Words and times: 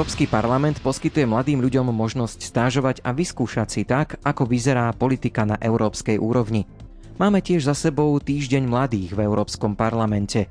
Európsky 0.00 0.24
parlament 0.24 0.80
poskytuje 0.80 1.28
mladým 1.28 1.60
ľuďom 1.60 1.92
možnosť 1.92 2.40
stážovať 2.40 3.04
a 3.04 3.12
vyskúšať 3.12 3.68
si 3.68 3.84
tak, 3.84 4.16
ako 4.24 4.48
vyzerá 4.48 4.88
politika 4.96 5.44
na 5.44 5.60
európskej 5.60 6.16
úrovni. 6.16 6.64
Máme 7.20 7.44
tiež 7.44 7.68
za 7.68 7.76
sebou 7.76 8.16
týždeň 8.16 8.64
mladých 8.64 9.12
v 9.12 9.28
Európskom 9.28 9.76
parlamente. 9.76 10.48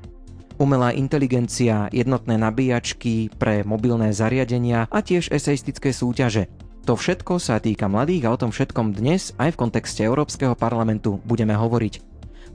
Umelá 0.61 0.93
inteligencia, 0.93 1.89
jednotné 1.89 2.37
nabíjačky 2.37 3.33
pre 3.41 3.65
mobilné 3.65 4.13
zariadenia 4.13 4.85
a 4.85 5.01
tiež 5.01 5.33
eseistické 5.33 5.97
súťaže. 5.97 6.45
To 6.85 6.93
všetko 6.93 7.41
sa 7.41 7.57
týka 7.57 7.89
mladých 7.89 8.29
a 8.29 8.37
o 8.37 8.37
tom 8.37 8.53
všetkom 8.53 8.93
dnes 8.93 9.33
aj 9.41 9.57
v 9.57 9.65
kontexte 9.65 10.05
Európskeho 10.05 10.53
parlamentu 10.53 11.25
budeme 11.25 11.57
hovoriť. 11.57 12.08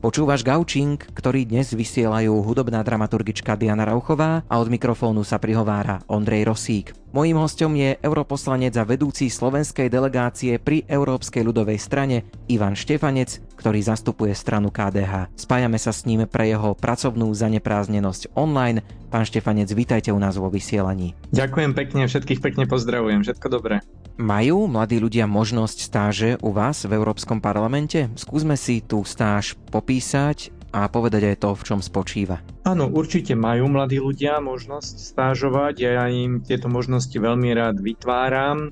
Počúvaš 0.05 0.45
Gaučing, 0.45 1.01
ktorý 1.01 1.49
dnes 1.49 1.73
vysielajú 1.73 2.45
hudobná 2.45 2.85
dramaturgička 2.85 3.57
Diana 3.57 3.89
Rauchová 3.89 4.45
a 4.45 4.61
od 4.61 4.69
mikrofónu 4.69 5.25
sa 5.25 5.41
prihovára 5.41 6.05
Ondrej 6.13 6.45
Rosík. 6.45 6.93
Mojím 7.17 7.41
hostom 7.41 7.73
je 7.73 7.97
europoslanec 8.05 8.77
a 8.77 8.85
vedúci 8.85 9.33
slovenskej 9.33 9.89
delegácie 9.89 10.61
pri 10.61 10.85
Európskej 10.85 11.41
ľudovej 11.41 11.81
strane 11.81 12.29
Ivan 12.53 12.77
Štefanec, 12.77 13.57
ktorý 13.57 13.81
zastupuje 13.81 14.37
stranu 14.37 14.69
KDH. 14.69 15.33
Spájame 15.41 15.81
sa 15.81 15.89
s 15.89 16.05
ním 16.05 16.29
pre 16.29 16.53
jeho 16.53 16.77
pracovnú 16.77 17.33
zanepráznenosť 17.33 18.37
online. 18.37 18.85
Pán 19.09 19.25
Štefanec, 19.25 19.73
vítajte 19.73 20.13
u 20.13 20.21
nás 20.21 20.37
vo 20.37 20.53
vysielaní. 20.53 21.17
Ďakujem 21.33 21.73
pekne, 21.73 22.05
všetkých 22.13 22.45
pekne 22.45 22.69
pozdravujem, 22.69 23.25
všetko 23.25 23.49
dobré. 23.49 23.81
Majú 24.15 24.71
mladí 24.71 25.03
ľudia 25.03 25.27
možnosť 25.27 25.79
stáže 25.91 26.31
u 26.39 26.55
vás 26.55 26.87
v 26.87 26.95
Európskom 26.95 27.43
parlamente? 27.43 28.07
Skúsme 28.15 28.55
si 28.55 28.79
tú 28.79 29.03
stáž 29.03 29.59
popísať 29.75 30.55
a 30.71 30.87
povedať 30.87 31.35
aj 31.35 31.37
to, 31.43 31.51
v 31.59 31.67
čom 31.67 31.81
spočíva. 31.83 32.39
Áno, 32.63 32.87
určite 32.95 33.35
majú 33.35 33.67
mladí 33.67 33.99
ľudia 33.99 34.39
možnosť 34.39 35.03
stážovať. 35.03 35.75
Ja 35.83 36.07
im 36.07 36.39
tieto 36.47 36.71
možnosti 36.71 37.11
veľmi 37.11 37.59
rád 37.59 37.83
vytváram. 37.83 38.71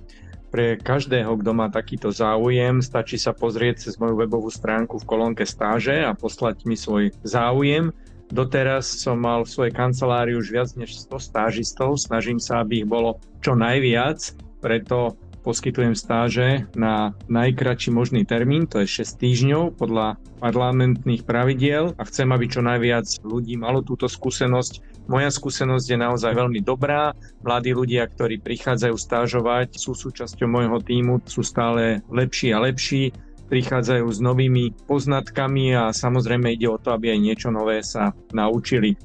Pre 0.54 0.78
každého, 0.78 1.34
kto 1.34 1.50
má 1.50 1.66
takýto 1.74 2.14
záujem, 2.14 2.78
stačí 2.78 3.18
sa 3.18 3.34
pozrieť 3.34 3.90
cez 3.90 3.98
moju 3.98 4.14
webovú 4.22 4.46
stránku 4.46 5.02
v 5.02 5.08
kolónke 5.10 5.42
stáže 5.42 6.06
a 6.06 6.14
poslať 6.14 6.70
mi 6.70 6.78
svoj 6.78 7.10
záujem. 7.26 7.90
Doteraz 8.30 8.86
som 8.86 9.18
mal 9.18 9.42
v 9.42 9.50
svojej 9.58 9.74
kancelárii 9.74 10.38
už 10.38 10.54
viac 10.54 10.70
než 10.78 10.94
100 11.10 11.18
stážistov, 11.18 11.98
snažím 11.98 12.38
sa, 12.38 12.62
aby 12.62 12.86
ich 12.86 12.88
bolo 12.88 13.18
čo 13.42 13.58
najviac, 13.58 14.38
preto 14.62 15.18
poskytujem 15.42 15.98
stáže 15.98 16.70
na 16.78 17.12
najkračší 17.26 17.90
možný 17.90 18.22
termín, 18.22 18.70
to 18.70 18.80
je 18.82 19.02
6 19.02 19.18
týždňov 19.18 19.62
podľa 19.76 20.16
parlamentných 20.38 21.26
pravidiel 21.26 21.98
a 21.98 22.02
chcem, 22.06 22.30
aby 22.30 22.46
čo 22.46 22.62
najviac 22.62 23.06
ľudí 23.26 23.58
malo 23.58 23.82
túto 23.82 24.06
skúsenosť. 24.06 25.04
Moja 25.10 25.34
skúsenosť 25.34 25.86
je 25.92 25.98
naozaj 25.98 26.32
veľmi 26.32 26.62
dobrá. 26.62 27.10
Mladí 27.42 27.74
ľudia, 27.74 28.06
ktorí 28.06 28.38
prichádzajú 28.38 28.94
stážovať, 28.94 29.74
sú 29.74 29.98
súčasťou 29.98 30.46
môjho 30.46 30.78
týmu, 30.78 31.18
sú 31.26 31.42
stále 31.42 32.06
lepší 32.06 32.54
a 32.54 32.62
lepší 32.62 33.10
prichádzajú 33.52 34.08
s 34.08 34.18
novými 34.24 34.72
poznatkami 34.88 35.76
a 35.76 35.92
samozrejme 35.92 36.56
ide 36.56 36.72
o 36.72 36.80
to, 36.80 36.96
aby 36.96 37.12
aj 37.12 37.20
niečo 37.20 37.48
nové 37.52 37.84
sa 37.84 38.16
naučili. 38.32 38.96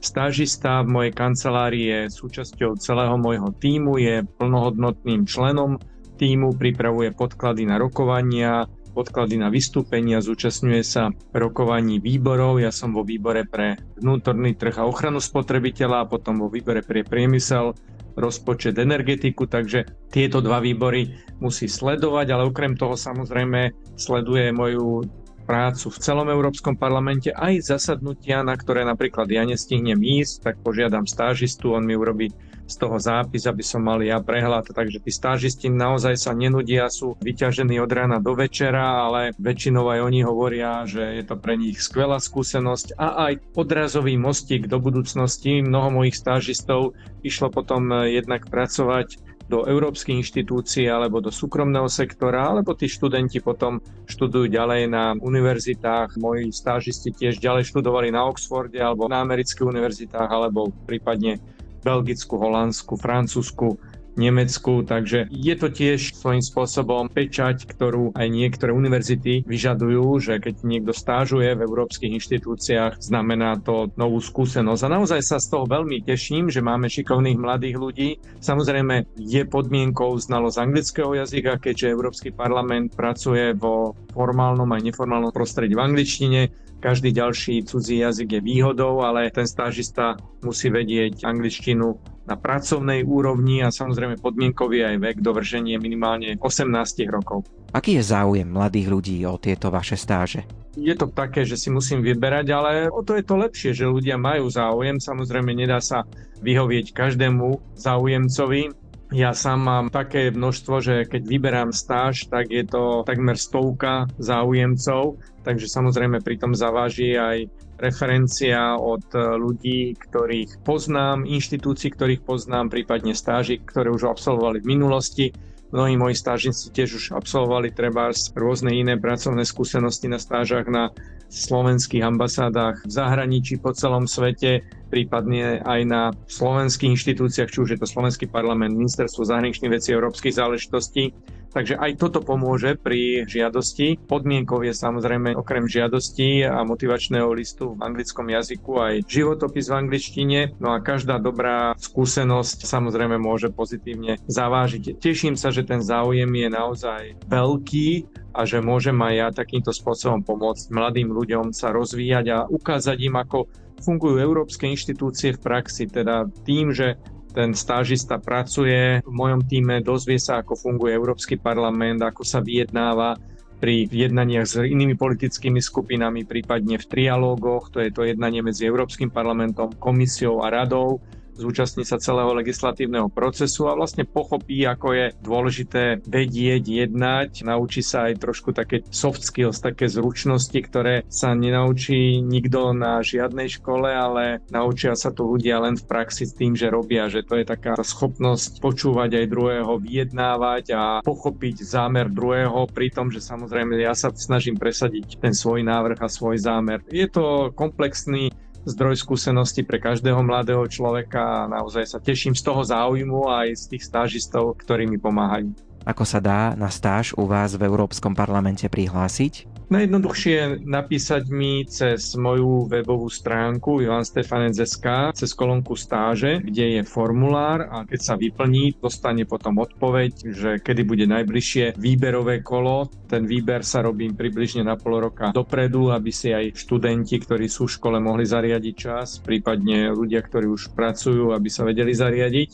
Stážista 0.00 0.80
v 0.80 0.88
mojej 0.96 1.12
kancelárii 1.12 1.84
je 1.84 2.00
súčasťou 2.08 2.80
celého 2.80 3.20
môjho 3.20 3.52
týmu, 3.52 4.00
je 4.00 4.24
plnohodnotným 4.40 5.28
členom 5.28 5.76
týmu, 6.16 6.56
pripravuje 6.56 7.12
podklady 7.12 7.68
na 7.68 7.76
rokovania, 7.76 8.64
podklady 8.96 9.36
na 9.36 9.52
vystúpenia, 9.52 10.24
zúčastňuje 10.24 10.82
sa 10.84 11.12
rokovaní 11.36 12.00
výborov. 12.00 12.64
Ja 12.64 12.72
som 12.72 12.96
vo 12.96 13.04
výbore 13.04 13.44
pre 13.44 13.76
vnútorný 14.00 14.56
trh 14.56 14.80
a 14.80 14.88
ochranu 14.88 15.20
spotrebiteľa 15.20 16.04
a 16.04 16.08
potom 16.10 16.40
vo 16.40 16.48
výbore 16.48 16.80
pre 16.80 17.04
priemysel, 17.04 17.76
rozpočet, 18.18 18.76
energetiku, 18.76 19.46
takže 19.46 19.86
tieto 20.10 20.42
dva 20.42 20.58
výbory 20.58 21.14
musí 21.38 21.70
sledovať, 21.70 22.26
ale 22.34 22.48
okrem 22.50 22.74
toho 22.74 22.98
samozrejme 22.98 23.72
sleduje 23.94 24.50
moju 24.50 25.06
prácu 25.50 25.90
v 25.90 25.98
celom 25.98 26.30
Európskom 26.30 26.78
parlamente, 26.78 27.34
aj 27.34 27.74
zasadnutia, 27.74 28.46
na 28.46 28.54
ktoré 28.54 28.86
napríklad 28.86 29.26
ja 29.26 29.42
nestihnem 29.42 29.98
ísť, 29.98 30.46
tak 30.46 30.54
požiadam 30.62 31.10
stážistu, 31.10 31.74
on 31.74 31.82
mi 31.82 31.98
urobí 31.98 32.30
z 32.70 32.74
toho 32.78 33.02
zápis, 33.02 33.50
aby 33.50 33.66
som 33.66 33.82
mal 33.82 33.98
ja 33.98 34.22
prehľad. 34.22 34.70
Takže 34.70 35.02
tí 35.02 35.10
stážisti 35.10 35.66
naozaj 35.66 36.14
sa 36.14 36.30
nenudia, 36.30 36.86
sú 36.86 37.18
vyťažení 37.18 37.82
od 37.82 37.90
rána 37.90 38.22
do 38.22 38.38
večera, 38.38 39.10
ale 39.10 39.34
väčšinou 39.42 39.90
aj 39.90 40.06
oni 40.06 40.20
hovoria, 40.22 40.86
že 40.86 41.18
je 41.18 41.24
to 41.26 41.34
pre 41.34 41.58
nich 41.58 41.82
skvelá 41.82 42.22
skúsenosť 42.22 42.94
a 42.94 43.26
aj 43.26 43.42
odrazový 43.58 44.14
mostík 44.14 44.70
do 44.70 44.78
budúcnosti. 44.78 45.66
Mnoho 45.66 45.90
mojich 45.90 46.14
stážistov 46.14 46.94
išlo 47.26 47.50
potom 47.50 47.90
jednak 48.06 48.46
pracovať 48.46 49.29
do 49.50 49.66
európskych 49.66 50.22
inštitúcií 50.22 50.86
alebo 50.86 51.18
do 51.18 51.34
súkromného 51.34 51.90
sektora, 51.90 52.46
alebo 52.54 52.78
tí 52.78 52.86
študenti 52.86 53.42
potom 53.42 53.82
študujú 54.06 54.46
ďalej 54.46 54.86
na 54.86 55.18
univerzitách. 55.18 56.14
Moji 56.22 56.54
stážisti 56.54 57.10
tiež 57.10 57.42
ďalej 57.42 57.66
študovali 57.74 58.14
na 58.14 58.30
Oxforde 58.30 58.78
alebo 58.78 59.10
na 59.10 59.18
amerických 59.26 59.66
univerzitách, 59.66 60.30
alebo 60.30 60.70
prípadne 60.86 61.42
Belgicku, 61.82 62.38
Holandsku, 62.38 62.94
Francúzsku 62.94 63.89
Nemecku, 64.20 64.84
takže 64.84 65.32
je 65.32 65.54
to 65.56 65.72
tiež 65.72 66.12
svojím 66.12 66.44
spôsobom 66.44 67.08
pečať, 67.08 67.64
ktorú 67.64 68.12
aj 68.12 68.28
niektoré 68.28 68.76
univerzity 68.76 69.48
vyžadujú, 69.48 70.04
že 70.20 70.36
keď 70.36 70.60
niekto 70.60 70.92
stážuje 70.92 71.56
v 71.56 71.64
európskych 71.64 72.12
inštitúciách, 72.20 73.00
znamená 73.00 73.56
to 73.64 73.88
novú 73.96 74.20
skúsenosť. 74.20 74.82
A 74.84 74.94
naozaj 75.00 75.20
sa 75.24 75.40
z 75.40 75.56
toho 75.56 75.64
veľmi 75.64 76.04
teším, 76.04 76.52
že 76.52 76.60
máme 76.60 76.92
šikovných 76.92 77.40
mladých 77.40 77.76
ľudí. 77.80 78.08
Samozrejme 78.44 79.16
je 79.16 79.42
podmienkou 79.48 80.12
znalosť 80.20 80.60
anglického 80.60 81.16
jazyka, 81.16 81.56
keďže 81.56 81.92
Európsky 81.96 82.28
parlament 82.28 82.92
pracuje 82.92 83.56
vo 83.56 83.96
formálnom 84.12 84.68
aj 84.68 84.92
neformálnom 84.92 85.32
prostredí 85.32 85.72
v 85.72 85.84
angličtine, 85.88 86.40
každý 86.80 87.12
ďalší 87.12 87.68
cudzí 87.68 88.00
jazyk 88.00 88.32
je 88.32 88.40
výhodou, 88.40 89.04
ale 89.04 89.28
ten 89.28 89.44
stážista 89.44 90.16
musí 90.40 90.72
vedieť 90.72 91.28
angličtinu 91.28 91.92
na 92.30 92.38
pracovnej 92.38 93.02
úrovni 93.02 93.66
a 93.66 93.74
samozrejme 93.74 94.22
podmienkový 94.22 94.86
aj 94.86 94.96
vek 95.02 95.16
dovršenie 95.18 95.82
minimálne 95.82 96.38
18 96.38 96.70
rokov. 97.10 97.42
Aký 97.74 97.98
je 97.98 98.06
záujem 98.06 98.46
mladých 98.46 98.86
ľudí 98.86 99.18
o 99.26 99.34
tieto 99.42 99.74
vaše 99.74 99.98
stáže? 99.98 100.46
Je 100.78 100.94
to 100.94 101.10
také, 101.10 101.42
že 101.42 101.58
si 101.58 101.66
musím 101.66 102.06
vyberať, 102.06 102.46
ale 102.54 102.70
o 102.86 103.02
to 103.02 103.18
je 103.18 103.26
to 103.26 103.34
lepšie, 103.34 103.70
že 103.74 103.90
ľudia 103.90 104.14
majú 104.14 104.46
záujem. 104.46 105.02
Samozrejme 105.02 105.50
nedá 105.50 105.82
sa 105.82 106.06
vyhovieť 106.38 106.94
každému 106.94 107.74
záujemcovi, 107.74 108.70
ja 109.10 109.34
sám 109.34 109.66
mám 109.66 109.86
také 109.90 110.30
množstvo, 110.30 110.74
že 110.78 110.94
keď 111.02 111.22
vyberám 111.26 111.70
stáž, 111.74 112.30
tak 112.30 112.46
je 112.46 112.62
to 112.62 113.02
takmer 113.02 113.34
stovka 113.34 114.06
záujemcov, 114.22 115.18
takže 115.42 115.66
samozrejme 115.66 116.22
pri 116.22 116.38
tom 116.38 116.54
zaváži 116.54 117.18
aj 117.18 117.50
referencia 117.80 118.76
od 118.76 119.08
ľudí, 119.16 119.96
ktorých 119.96 120.60
poznám, 120.62 121.24
inštitúcií, 121.24 121.90
ktorých 121.96 122.22
poznám, 122.22 122.68
prípadne 122.68 123.16
stáži, 123.16 123.58
ktoré 123.58 123.88
už 123.88 124.12
absolvovali 124.12 124.60
v 124.60 124.70
minulosti. 124.76 125.26
Mnohí 125.70 125.94
moji 125.94 126.18
stážnici 126.18 126.74
tiež 126.74 126.98
už 126.98 127.04
absolvovali 127.14 127.70
treba 127.70 128.10
rôzne 128.34 128.74
iné 128.74 128.98
pracovné 128.98 129.46
skúsenosti 129.46 130.10
na 130.10 130.18
stážach 130.18 130.66
na 130.66 130.90
slovenských 131.30 132.02
ambasádach 132.02 132.82
v 132.82 132.90
zahraničí 132.90 133.62
po 133.62 133.70
celom 133.70 134.10
svete, 134.10 134.66
prípadne 134.90 135.62
aj 135.62 135.80
na 135.86 136.02
slovenských 136.26 136.98
inštitúciách, 136.98 137.54
či 137.54 137.58
už 137.62 137.70
je 137.70 137.78
to 137.78 137.86
Slovenský 137.86 138.26
parlament, 138.26 138.74
Ministerstvo 138.74 139.22
zahraničných 139.22 139.70
vecí 139.70 139.94
a 139.94 140.02
európskych 140.02 140.34
záležitostí. 140.34 141.14
Takže 141.50 141.74
aj 141.82 141.98
toto 141.98 142.22
pomôže 142.22 142.78
pri 142.78 143.26
žiadosti. 143.26 143.98
Podmienkou 144.06 144.62
je 144.62 144.70
samozrejme 144.70 145.34
okrem 145.34 145.66
žiadosti 145.66 146.46
a 146.46 146.62
motivačného 146.62 147.26
listu 147.34 147.74
v 147.74 147.82
anglickom 147.82 148.30
jazyku 148.30 148.72
aj 148.78 148.94
životopis 149.10 149.66
v 149.66 149.78
angličtine. 149.82 150.40
No 150.62 150.72
a 150.74 150.78
každá 150.78 151.18
dobrá 151.18 151.74
skúsenosť 151.74 152.62
samozrejme 152.62 153.18
môže 153.18 153.50
pozitívne 153.50 154.22
zavážiť. 154.30 155.02
Teším 155.02 155.34
sa, 155.34 155.50
že 155.50 155.66
ten 155.66 155.82
záujem 155.82 156.30
je 156.30 156.48
naozaj 156.48 157.02
veľký 157.26 157.90
a 158.30 158.46
že 158.46 158.62
môžem 158.62 158.94
aj 159.02 159.14
ja 159.14 159.28
takýmto 159.34 159.74
spôsobom 159.74 160.22
pomôcť 160.22 160.70
mladým 160.70 161.10
ľuďom 161.10 161.50
sa 161.50 161.74
rozvíjať 161.74 162.26
a 162.30 162.38
ukázať 162.46 162.98
im, 163.10 163.18
ako 163.18 163.50
fungujú 163.82 164.20
európske 164.20 164.68
inštitúcie 164.68 165.34
v 165.34 165.42
praxi, 165.42 165.88
teda 165.88 166.28
tým, 166.44 166.70
že 166.70 167.00
ten 167.30 167.54
stážista 167.54 168.18
pracuje 168.18 169.00
v 169.00 169.12
mojom 169.12 169.46
týme, 169.46 169.80
dozvie 169.80 170.18
sa, 170.18 170.42
ako 170.42 170.58
funguje 170.58 170.92
Európsky 170.92 171.38
parlament, 171.38 172.02
ako 172.02 172.26
sa 172.26 172.42
vyjednáva 172.42 173.16
pri 173.60 173.84
jednaniach 173.86 174.48
s 174.48 174.56
inými 174.56 174.96
politickými 174.96 175.60
skupinami, 175.60 176.24
prípadne 176.24 176.80
v 176.80 176.88
trialógoch, 176.88 177.68
to 177.68 177.84
je 177.84 177.92
to 177.92 178.08
jednanie 178.08 178.40
medzi 178.40 178.64
Európskym 178.64 179.12
parlamentom, 179.12 179.76
komisiou 179.76 180.40
a 180.40 180.48
radou. 180.48 180.98
Zúčastní 181.40 181.88
sa 181.88 181.96
celého 181.96 182.36
legislatívneho 182.36 183.08
procesu 183.08 183.66
a 183.66 183.76
vlastne 183.76 184.04
pochopí, 184.04 184.68
ako 184.68 184.92
je 184.92 185.06
dôležité 185.24 186.04
vedieť, 186.04 186.62
jednať, 186.68 187.42
naučí 187.42 187.80
sa 187.80 188.12
aj 188.12 188.20
trošku 188.20 188.52
také 188.52 188.84
soft 188.92 189.24
skills, 189.24 189.64
také 189.64 189.88
zručnosti, 189.88 190.56
ktoré 190.60 191.08
sa 191.08 191.32
nenaučí 191.32 192.20
nikto 192.20 192.76
na 192.76 193.00
žiadnej 193.00 193.48
škole, 193.48 193.88
ale 193.88 194.44
naučia 194.52 194.92
sa 194.92 195.08
to 195.08 195.24
ľudia 195.24 195.58
len 195.64 195.80
v 195.80 195.88
praxi 195.88 196.28
s 196.28 196.36
tým, 196.36 196.52
že 196.52 196.68
robia, 196.68 197.08
že 197.08 197.24
to 197.24 197.40
je 197.40 197.48
taká 197.48 197.74
schopnosť 197.80 198.60
počúvať 198.60 199.24
aj 199.24 199.26
druhého, 199.32 199.72
vyjednávať 199.80 200.64
a 200.76 200.82
pochopiť 201.00 201.64
zámer 201.64 202.12
druhého, 202.12 202.68
pri 202.70 202.92
tom, 202.92 203.08
že 203.08 203.24
samozrejme 203.24 203.78
ja 203.80 203.96
sa 203.96 204.12
snažím 204.12 204.60
presadiť 204.60 205.16
ten 205.22 205.32
svoj 205.32 205.64
návrh 205.64 205.98
a 206.02 206.08
svoj 206.12 206.36
zámer. 206.36 206.84
Je 206.90 207.08
to 207.08 207.54
komplexný 207.56 208.28
zdroj 208.68 208.96
skúsenosti 209.00 209.66
pre 209.66 209.82
každého 209.82 210.20
mladého 210.22 210.62
človeka 210.68 211.44
a 211.44 211.50
naozaj 211.50 211.84
sa 211.84 211.98
teším 211.98 212.36
z 212.36 212.42
toho 212.44 212.62
záujmu 212.62 213.26
aj 213.26 213.48
z 213.56 213.64
tých 213.76 213.82
stážistov, 213.88 214.56
ktorí 214.60 214.86
mi 214.86 215.00
pomáhajú. 215.00 215.52
Ako 215.88 216.04
sa 216.04 216.20
dá 216.20 216.52
na 216.54 216.68
stáž 216.68 217.16
u 217.16 217.24
vás 217.24 217.56
v 217.56 217.64
Európskom 217.64 218.12
parlamente 218.12 218.68
prihlásiť? 218.68 219.49
Najjednoduchšie 219.70 220.66
napísať 220.66 221.30
mi 221.30 221.62
cez 221.62 222.18
moju 222.18 222.66
webovú 222.66 223.06
stránku 223.06 223.78
ivanstefanec.sk 223.78 225.14
cez 225.14 225.30
kolónku 225.30 225.78
stáže, 225.78 226.42
kde 226.42 226.74
je 226.74 226.82
formulár 226.82 227.70
a 227.70 227.86
keď 227.86 228.00
sa 228.02 228.14
vyplní, 228.18 228.82
dostane 228.82 229.30
potom 229.30 229.62
odpoveď, 229.62 230.12
že 230.34 230.50
kedy 230.58 230.82
bude 230.82 231.06
najbližšie 231.06 231.78
výberové 231.78 232.42
kolo. 232.42 232.90
Ten 233.06 233.30
výber 233.30 233.62
sa 233.62 233.86
robí 233.86 234.10
približne 234.10 234.66
na 234.66 234.74
pol 234.74 235.06
roka 235.06 235.30
dopredu, 235.30 235.94
aby 235.94 236.10
si 236.10 236.34
aj 236.34 236.50
študenti, 236.58 237.22
ktorí 237.22 237.46
sú 237.46 237.70
v 237.70 237.74
škole, 237.78 238.02
mohli 238.02 238.26
zariadiť 238.26 238.74
čas, 238.74 239.22
prípadne 239.22 239.94
ľudia, 239.94 240.26
ktorí 240.26 240.50
už 240.50 240.74
pracujú, 240.74 241.30
aby 241.30 241.46
sa 241.46 241.62
vedeli 241.62 241.94
zariadiť. 241.94 242.50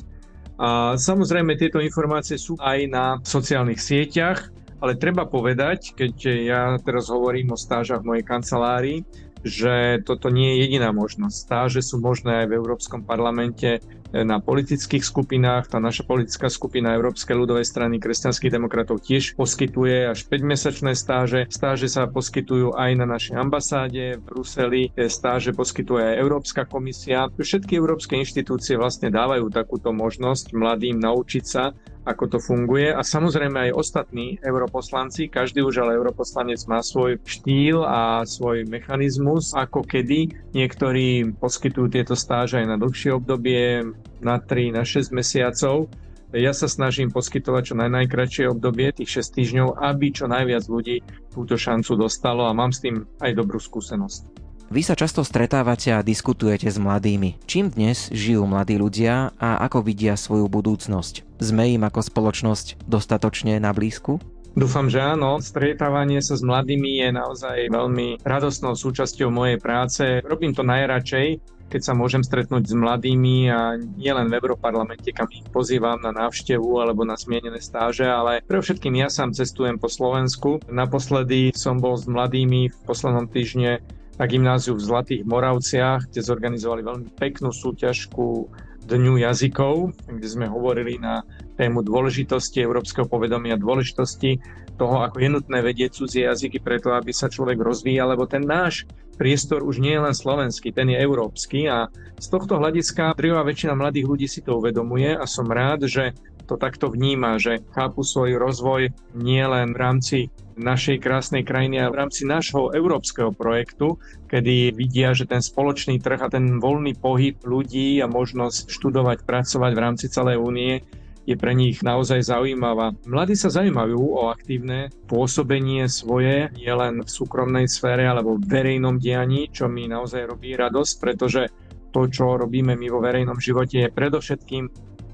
A 0.61 1.01
samozrejme 1.01 1.57
tieto 1.57 1.81
informácie 1.81 2.37
sú 2.37 2.61
aj 2.61 2.79
na 2.93 3.17
sociálnych 3.25 3.81
sieťach, 3.81 4.53
ale 4.81 5.01
treba 5.01 5.25
povedať, 5.25 5.97
keď 5.97 6.15
ja 6.45 6.63
teraz 6.81 7.09
hovorím 7.09 7.55
o 7.55 7.59
stážach 7.61 8.05
v 8.05 8.17
mojej 8.17 8.25
kancelárii, 8.25 8.99
že 9.47 10.03
toto 10.03 10.27
nie 10.27 10.59
je 10.59 10.67
jediná 10.67 10.91
možnosť. 10.91 11.37
Stáže 11.37 11.81
sú 11.81 12.03
možné 12.03 12.45
aj 12.45 12.47
v 12.51 12.57
Európskom 12.59 13.07
parlamente 13.07 13.79
na 14.11 14.43
politických 14.43 15.07
skupinách. 15.07 15.71
Tá 15.71 15.79
naša 15.79 16.03
politická 16.03 16.51
skupina 16.51 16.95
Európskej 16.95 17.37
ľudovej 17.37 17.67
strany 17.67 18.03
kresťanských 18.03 18.55
demokratov 18.55 19.03
tiež 19.03 19.39
poskytuje 19.39 20.11
až 20.11 20.27
5-mesačné 20.27 20.99
stáže. 20.99 21.47
Stáže 21.47 21.87
sa 21.87 22.11
poskytujú 22.11 22.75
aj 22.75 22.91
na 22.99 23.07
našej 23.07 23.35
ambasáde 23.39 24.19
v 24.19 24.23
Bruseli. 24.23 24.83
Stáže 24.95 25.55
poskytuje 25.55 26.15
aj 26.15 26.21
Európska 26.23 26.63
komisia. 26.67 27.31
Všetky 27.31 27.79
európske 27.79 28.19
inštitúcie 28.19 28.75
vlastne 28.75 29.15
dávajú 29.15 29.47
takúto 29.51 29.95
možnosť 29.95 30.55
mladým 30.55 30.99
naučiť 30.99 31.45
sa 31.47 31.71
ako 32.07 32.25
to 32.31 32.39
funguje 32.39 32.95
a 32.95 33.03
samozrejme 33.03 33.69
aj 33.69 33.77
ostatní 33.77 34.39
europoslanci, 34.39 35.27
každý 35.27 35.67
už 35.67 35.83
ale 35.83 35.99
europoslanec 35.99 36.63
má 36.71 36.79
svoj 36.79 37.19
štýl 37.27 37.83
a 37.83 38.23
svoj 38.23 38.63
mechanizmus, 38.71 39.51
ako 39.51 39.83
kedy. 39.83 40.31
Niektorí 40.55 41.35
poskytujú 41.35 41.91
tieto 41.91 42.15
stáže 42.15 42.63
aj 42.63 42.67
na 42.71 42.77
dlhšie 42.79 43.11
obdobie, 43.11 43.83
na 44.23 44.39
3, 44.39 44.79
na 44.79 44.87
6 44.87 45.11
mesiacov. 45.11 45.91
Ja 46.31 46.55
sa 46.55 46.71
snažím 46.71 47.11
poskytovať 47.11 47.63
čo 47.71 47.75
najnajkračšie 47.75 48.51
obdobie, 48.55 48.95
tých 48.95 49.27
6 49.27 49.37
týždňov, 49.43 49.69
aby 49.83 50.15
čo 50.15 50.31
najviac 50.31 50.63
ľudí 50.71 51.03
túto 51.35 51.59
šancu 51.59 51.99
dostalo 51.99 52.47
a 52.47 52.55
mám 52.55 52.71
s 52.71 52.87
tým 52.87 53.03
aj 53.19 53.35
dobrú 53.35 53.59
skúsenosť. 53.59 54.46
Vy 54.67 54.83
sa 54.83 54.99
často 54.99 55.23
stretávate 55.23 55.95
a 55.95 56.03
diskutujete 56.03 56.67
s 56.67 56.75
mladými. 56.75 57.39
Čím 57.47 57.71
dnes 57.71 58.11
žijú 58.11 58.51
mladí 58.51 58.75
ľudia 58.75 59.31
a 59.39 59.63
ako 59.63 59.87
vidia 59.87 60.19
svoju 60.19 60.51
budúcnosť? 60.51 61.39
Sme 61.39 61.71
im 61.71 61.87
ako 61.87 62.03
spoločnosť 62.03 62.83
dostatočne 62.83 63.63
na 63.63 63.71
blízku? 63.71 64.19
Dúfam, 64.59 64.91
že 64.91 64.99
áno. 64.99 65.39
Stretávanie 65.39 66.19
sa 66.19 66.35
s 66.35 66.43
mladými 66.43 66.99
je 66.99 67.09
naozaj 67.15 67.71
veľmi 67.71 68.27
radostnou 68.27 68.75
súčasťou 68.75 69.31
mojej 69.31 69.63
práce. 69.63 70.03
Robím 70.27 70.51
to 70.51 70.67
najradšej, 70.67 71.39
keď 71.71 71.81
sa 71.87 71.95
môžem 71.95 72.27
stretnúť 72.27 72.67
s 72.67 72.75
mladými 72.75 73.47
a 73.47 73.79
nielen 73.79 74.27
v 74.27 74.39
Európarlamente, 74.43 75.15
kam 75.15 75.31
ich 75.31 75.47
pozývam 75.47 76.03
na 76.03 76.11
návštevu 76.11 76.83
alebo 76.83 77.07
na 77.07 77.15
zmienené 77.15 77.63
stáže, 77.63 78.03
ale 78.03 78.43
pre 78.43 78.59
všetkým 78.59 78.99
ja 78.99 79.07
sám 79.15 79.31
cestujem 79.31 79.79
po 79.79 79.87
Slovensku. 79.87 80.59
Naposledy 80.67 81.55
som 81.55 81.79
bol 81.79 81.95
s 81.95 82.11
mladými 82.11 82.75
v 82.75 82.79
poslednom 82.83 83.31
týždne 83.31 83.79
na 84.17 84.25
gymnáziu 84.25 84.77
v 84.77 84.85
Zlatých 84.85 85.23
Moravciach, 85.29 86.09
kde 86.09 86.21
zorganizovali 86.25 86.83
veľmi 86.83 87.09
peknú 87.17 87.53
súťažku 87.53 88.49
Dňu 88.87 89.19
jazykov, 89.19 89.99
kde 90.07 90.29
sme 90.31 90.47
hovorili 90.47 90.95
na 90.95 91.27
tému 91.59 91.83
dôležitosti 91.83 92.63
európskeho 92.63 93.11
povedomia, 93.11 93.59
dôležitosti 93.59 94.39
toho, 94.79 95.03
ako 95.03 95.19
je 95.19 95.29
nutné 95.33 95.59
vedieť 95.59 95.99
cudzie 95.99 96.31
jazyky 96.31 96.63
preto, 96.63 96.95
aby 96.95 97.11
sa 97.11 97.27
človek 97.27 97.59
rozvíjal, 97.59 98.15
lebo 98.15 98.31
ten 98.31 98.47
náš 98.47 98.87
priestor 99.19 99.67
už 99.67 99.83
nie 99.83 99.97
je 99.97 100.05
len 100.07 100.15
slovenský, 100.15 100.71
ten 100.71 100.87
je 100.93 101.03
európsky 101.03 101.67
a 101.67 101.91
z 102.15 102.27
tohto 102.31 102.63
hľadiska 102.63 103.17
drvivá 103.19 103.43
väčšina 103.43 103.75
mladých 103.75 104.07
ľudí 104.07 104.29
si 104.31 104.45
to 104.45 104.61
uvedomuje 104.61 105.19
a 105.19 105.25
som 105.27 105.51
rád, 105.51 105.91
že 105.91 106.15
to 106.47 106.55
takto 106.55 106.89
vníma, 106.89 107.43
že 107.43 107.67
chápu 107.75 108.07
svoj 108.07 108.39
rozvoj 108.39 108.95
nie 109.19 109.43
len 109.43 109.75
v 109.75 109.79
rámci 109.83 110.19
našej 110.57 111.05
krásnej 111.05 111.45
krajiny 111.45 111.85
a 111.85 111.93
v 111.93 111.99
rámci 112.01 112.25
nášho 112.25 112.73
európskeho 112.73 113.35
projektu, 113.35 114.01
kedy 114.31 114.73
vidia, 114.73 115.13
že 115.13 115.29
ten 115.29 115.45
spoločný 115.45 116.01
trh 116.01 116.17
a 116.17 116.33
ten 116.33 116.57
voľný 116.57 116.97
pohyb 116.97 117.37
ľudí 117.45 118.01
a 118.01 118.09
možnosť 118.09 118.73
študovať, 118.73 119.29
pracovať 119.29 119.73
v 119.77 119.83
rámci 119.83 120.07
celej 120.09 120.41
únie 120.41 120.81
je 121.27 121.35
pre 121.35 121.53
nich 121.53 121.83
naozaj 121.83 122.23
zaujímavá. 122.23 122.95
Mladí 123.05 123.35
sa 123.35 123.51
zaujímajú 123.51 123.99
o 123.99 124.31
aktívne 124.31 124.95
pôsobenie 125.11 125.91
svoje, 125.91 126.49
nielen 126.55 127.03
v 127.03 127.11
súkromnej 127.11 127.67
sfére 127.67 128.07
alebo 128.07 128.39
v 128.39 128.47
verejnom 128.47 129.03
dianí, 129.03 129.51
čo 129.51 129.67
mi 129.67 129.91
naozaj 129.91 130.23
robí 130.31 130.55
radosť, 130.55 130.95
pretože 131.03 131.51
to, 131.91 132.07
čo 132.07 132.39
robíme 132.39 132.79
my 132.79 132.87
vo 132.87 133.03
verejnom 133.03 133.43
živote, 133.43 133.83
je 133.83 133.91
predovšetkým 133.91 134.65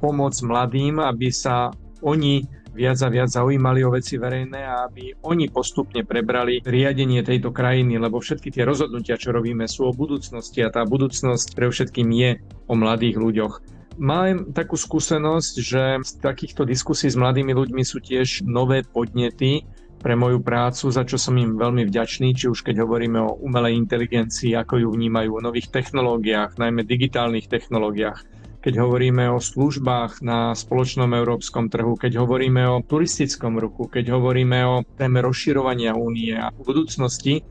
pomoc 0.02 0.34
mladým, 0.42 0.98
aby 0.98 1.30
sa 1.30 1.70
oni 2.02 2.42
viac 2.74 2.98
a 3.04 3.08
viac 3.12 3.28
zaujímali 3.30 3.84
o 3.84 3.94
veci 3.94 4.16
verejné 4.16 4.60
a 4.64 4.88
aby 4.88 5.12
oni 5.28 5.52
postupne 5.52 6.02
prebrali 6.02 6.64
riadenie 6.64 7.20
tejto 7.22 7.52
krajiny, 7.52 8.00
lebo 8.00 8.18
všetky 8.18 8.48
tie 8.48 8.64
rozhodnutia, 8.64 9.20
čo 9.20 9.30
robíme, 9.30 9.68
sú 9.68 9.92
o 9.92 9.94
budúcnosti 9.94 10.64
a 10.64 10.72
tá 10.72 10.82
budúcnosť 10.82 11.52
pre 11.54 11.68
všetkým 11.68 12.08
je 12.10 12.30
o 12.66 12.74
mladých 12.74 13.16
ľuďoch. 13.20 13.54
Mám 14.00 14.56
takú 14.56 14.80
skúsenosť, 14.80 15.54
že 15.60 16.00
z 16.00 16.12
takýchto 16.24 16.64
diskusí 16.64 17.12
s 17.12 17.16
mladými 17.20 17.52
ľuďmi 17.52 17.84
sú 17.84 18.00
tiež 18.00 18.40
nové 18.48 18.88
podnety 18.88 19.68
pre 20.00 20.16
moju 20.16 20.40
prácu, 20.40 20.88
za 20.88 21.04
čo 21.04 21.20
som 21.20 21.36
im 21.36 21.60
veľmi 21.60 21.86
vďačný, 21.86 22.34
či 22.34 22.48
už 22.48 22.64
keď 22.64 22.82
hovoríme 22.82 23.20
o 23.20 23.36
umelej 23.38 23.78
inteligencii, 23.78 24.56
ako 24.56 24.80
ju 24.80 24.88
vnímajú, 24.90 25.38
o 25.38 25.44
nových 25.44 25.70
technológiách, 25.70 26.56
najmä 26.56 26.82
digitálnych 26.88 27.46
technológiách 27.46 28.24
keď 28.62 28.78
hovoríme 28.78 29.26
o 29.34 29.42
službách 29.42 30.22
na 30.22 30.54
spoločnom 30.54 31.10
európskom 31.10 31.66
trhu, 31.66 31.98
keď 31.98 32.22
hovoríme 32.22 32.62
o 32.70 32.80
turistickom 32.80 33.58
ruchu, 33.58 33.90
keď 33.90 34.14
hovoríme 34.14 34.58
o 34.62 34.86
téme 34.94 35.18
rozširovania 35.18 35.98
únie 35.98 36.38
a 36.38 36.54
budúcnosti. 36.54 37.42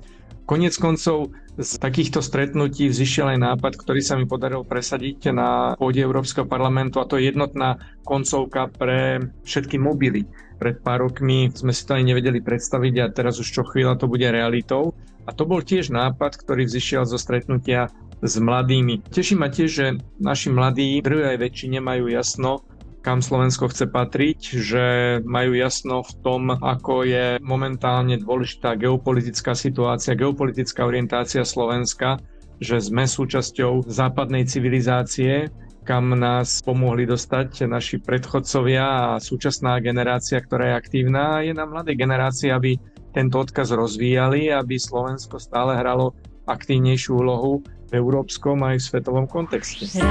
Konec 0.48 0.74
koncov 0.80 1.36
z 1.60 1.72
takýchto 1.78 2.24
stretnutí 2.24 2.88
vzýšiel 2.88 3.36
aj 3.36 3.40
nápad, 3.44 3.74
ktorý 3.76 4.00
sa 4.00 4.16
mi 4.16 4.24
podaril 4.24 4.64
presadiť 4.64 5.36
na 5.36 5.76
pôde 5.76 6.00
Európskeho 6.00 6.48
parlamentu 6.48 7.04
a 7.04 7.08
to 7.08 7.20
je 7.20 7.28
jednotná 7.28 7.76
koncovka 8.08 8.72
pre 8.72 9.20
všetky 9.44 9.76
mobily. 9.76 10.26
Pred 10.64 10.80
pár 10.80 11.12
rokmi 11.12 11.52
sme 11.52 11.76
si 11.76 11.84
to 11.84 12.00
aj 12.00 12.08
nevedeli 12.08 12.40
predstaviť 12.40 12.94
a 13.04 13.12
teraz 13.12 13.36
už 13.38 13.52
čo 13.52 13.64
chvíľa 13.68 14.00
to 14.00 14.08
bude 14.08 14.26
realitou. 14.26 14.96
A 15.28 15.36
to 15.36 15.46
bol 15.46 15.62
tiež 15.62 15.94
nápad, 15.94 16.40
ktorý 16.40 16.66
vzýšiel 16.66 17.06
zo 17.06 17.20
stretnutia 17.20 17.92
s 18.22 18.34
mladými. 18.38 19.02
Teší 19.10 19.34
ma 19.34 19.50
tiež, 19.50 19.70
že 19.70 19.88
naši 20.22 20.54
mladí 20.54 21.02
v 21.02 21.26
aj 21.26 21.38
väčšine 21.42 21.82
majú 21.82 22.08
jasno, 22.08 22.62
kam 23.02 23.18
Slovensko 23.20 23.74
chce 23.74 23.90
patriť, 23.90 24.40
že 24.62 24.86
majú 25.26 25.58
jasno 25.58 26.06
v 26.06 26.12
tom, 26.22 26.54
ako 26.54 27.02
je 27.02 27.42
momentálne 27.42 28.22
dôležitá 28.22 28.78
geopolitická 28.78 29.58
situácia, 29.58 30.14
geopolitická 30.14 30.86
orientácia 30.86 31.42
Slovenska, 31.42 32.22
že 32.62 32.78
sme 32.78 33.10
súčasťou 33.10 33.90
západnej 33.90 34.46
civilizácie, 34.46 35.50
kam 35.82 36.14
nás 36.14 36.62
pomohli 36.62 37.10
dostať 37.10 37.66
naši 37.66 37.98
predchodcovia 37.98 39.18
a 39.18 39.22
súčasná 39.22 39.82
generácia, 39.82 40.38
ktorá 40.38 40.70
je 40.70 40.78
aktívna. 40.78 41.42
Je 41.42 41.58
na 41.58 41.66
mladej 41.66 41.98
generácii, 41.98 42.54
aby 42.54 42.78
tento 43.18 43.42
odkaz 43.42 43.74
rozvíjali, 43.74 44.54
aby 44.54 44.78
Slovensko 44.78 45.42
stále 45.42 45.74
hralo 45.74 46.14
aktívnejšiu 46.46 47.18
úlohu 47.18 47.66
európskom 47.92 48.64
aj 48.66 48.82
svetovom 48.82 49.28
kontexte. 49.28 50.02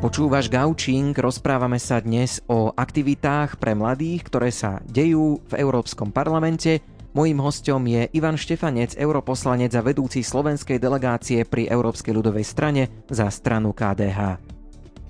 Počúvaš 0.00 0.48
Gaučing, 0.48 1.12
rozprávame 1.12 1.76
sa 1.76 2.00
dnes 2.00 2.40
o 2.48 2.72
aktivitách 2.72 3.60
pre 3.60 3.76
mladých, 3.76 4.26
ktoré 4.26 4.50
sa 4.50 4.80
dejú 4.88 5.44
v 5.46 5.52
Európskom 5.60 6.10
parlamente 6.10 6.80
Mojím 7.10 7.42
hostom 7.42 7.82
je 7.90 8.06
Ivan 8.14 8.38
Štefanec, 8.38 8.94
europoslanec 8.94 9.74
a 9.74 9.82
vedúci 9.82 10.22
slovenskej 10.22 10.78
delegácie 10.78 11.42
pri 11.42 11.66
Európskej 11.66 12.14
ľudovej 12.14 12.46
strane 12.46 13.02
za 13.10 13.26
stranu 13.34 13.74
KDH. 13.74 14.38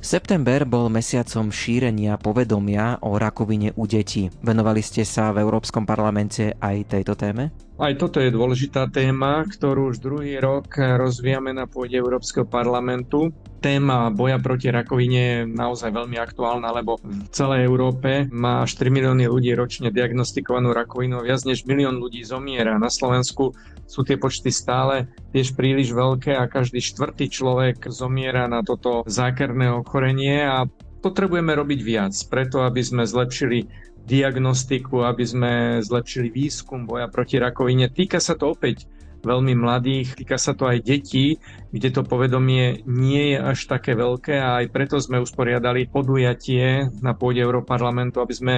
September 0.00 0.64
bol 0.64 0.88
mesiacom 0.88 1.52
šírenia 1.52 2.16
povedomia 2.16 2.97
o 3.04 3.21
rakovine 3.21 3.76
u 3.76 3.85
detí. 3.85 4.33
Venovali 4.40 4.80
ste 4.80 5.04
sa 5.04 5.28
v 5.28 5.45
Európskom 5.45 5.85
parlamente 5.85 6.57
aj 6.57 6.88
tejto 6.88 7.12
téme? 7.21 7.70
Aj 7.81 7.97
toto 7.97 8.21
je 8.21 8.29
dôležitá 8.29 8.93
téma, 8.93 9.41
ktorú 9.49 9.89
už 9.89 10.05
druhý 10.05 10.37
rok 10.37 10.69
rozvíjame 10.77 11.57
na 11.57 11.65
pôde 11.65 11.97
Európskeho 11.97 12.45
parlamentu. 12.45 13.33
Téma 13.65 14.13
boja 14.13 14.37
proti 14.37 14.69
rakovine 14.69 15.21
je 15.25 15.39
naozaj 15.49 15.89
veľmi 15.89 16.21
aktuálna, 16.21 16.77
lebo 16.77 17.01
v 17.01 17.33
celej 17.33 17.65
Európe 17.65 18.29
má 18.29 18.69
4 18.69 18.85
milióny 18.93 19.25
ľudí 19.33 19.57
ročne 19.57 19.89
diagnostikovanú 19.89 20.77
rakovinu, 20.77 21.25
viac 21.25 21.41
než 21.49 21.65
milión 21.65 21.97
ľudí 21.97 22.21
zomiera. 22.21 22.77
Na 22.77 22.93
Slovensku 22.93 23.57
sú 23.89 24.05
tie 24.05 24.21
počty 24.21 24.53
stále 24.53 25.09
tiež 25.33 25.57
príliš 25.57 25.97
veľké 25.97 26.37
a 26.37 26.53
každý 26.53 26.85
štvrtý 26.85 27.33
človek 27.33 27.89
zomiera 27.89 28.45
na 28.45 28.61
toto 28.61 29.09
zákerné 29.09 29.73
ochorenie 29.73 30.45
a 30.45 30.69
potrebujeme 31.01 31.57
robiť 31.57 31.81
viac, 31.81 32.13
preto 32.29 32.61
aby 32.61 32.85
sme 32.85 33.09
zlepšili 33.09 33.89
diagnostiku, 34.04 35.04
aby 35.04 35.25
sme 35.25 35.52
zlepšili 35.80 36.28
výskum 36.28 36.85
boja 36.85 37.07
proti 37.07 37.37
rakovine. 37.37 37.88
Týka 37.88 38.19
sa 38.19 38.35
to 38.35 38.52
opäť 38.52 38.88
veľmi 39.21 39.52
mladých, 39.52 40.16
týka 40.16 40.40
sa 40.40 40.57
to 40.57 40.64
aj 40.64 40.80
detí, 40.80 41.37
kde 41.71 41.88
to 41.92 42.02
povedomie 42.02 42.80
nie 42.88 43.37
je 43.37 43.38
až 43.38 43.69
také 43.69 43.92
veľké 43.92 44.40
a 44.40 44.64
aj 44.64 44.73
preto 44.73 44.97
sme 44.97 45.21
usporiadali 45.21 45.87
podujatie 45.87 46.88
na 47.04 47.12
pôde 47.12 47.45
Európarlamentu, 47.45 48.25
aby 48.25 48.35
sme 48.35 48.54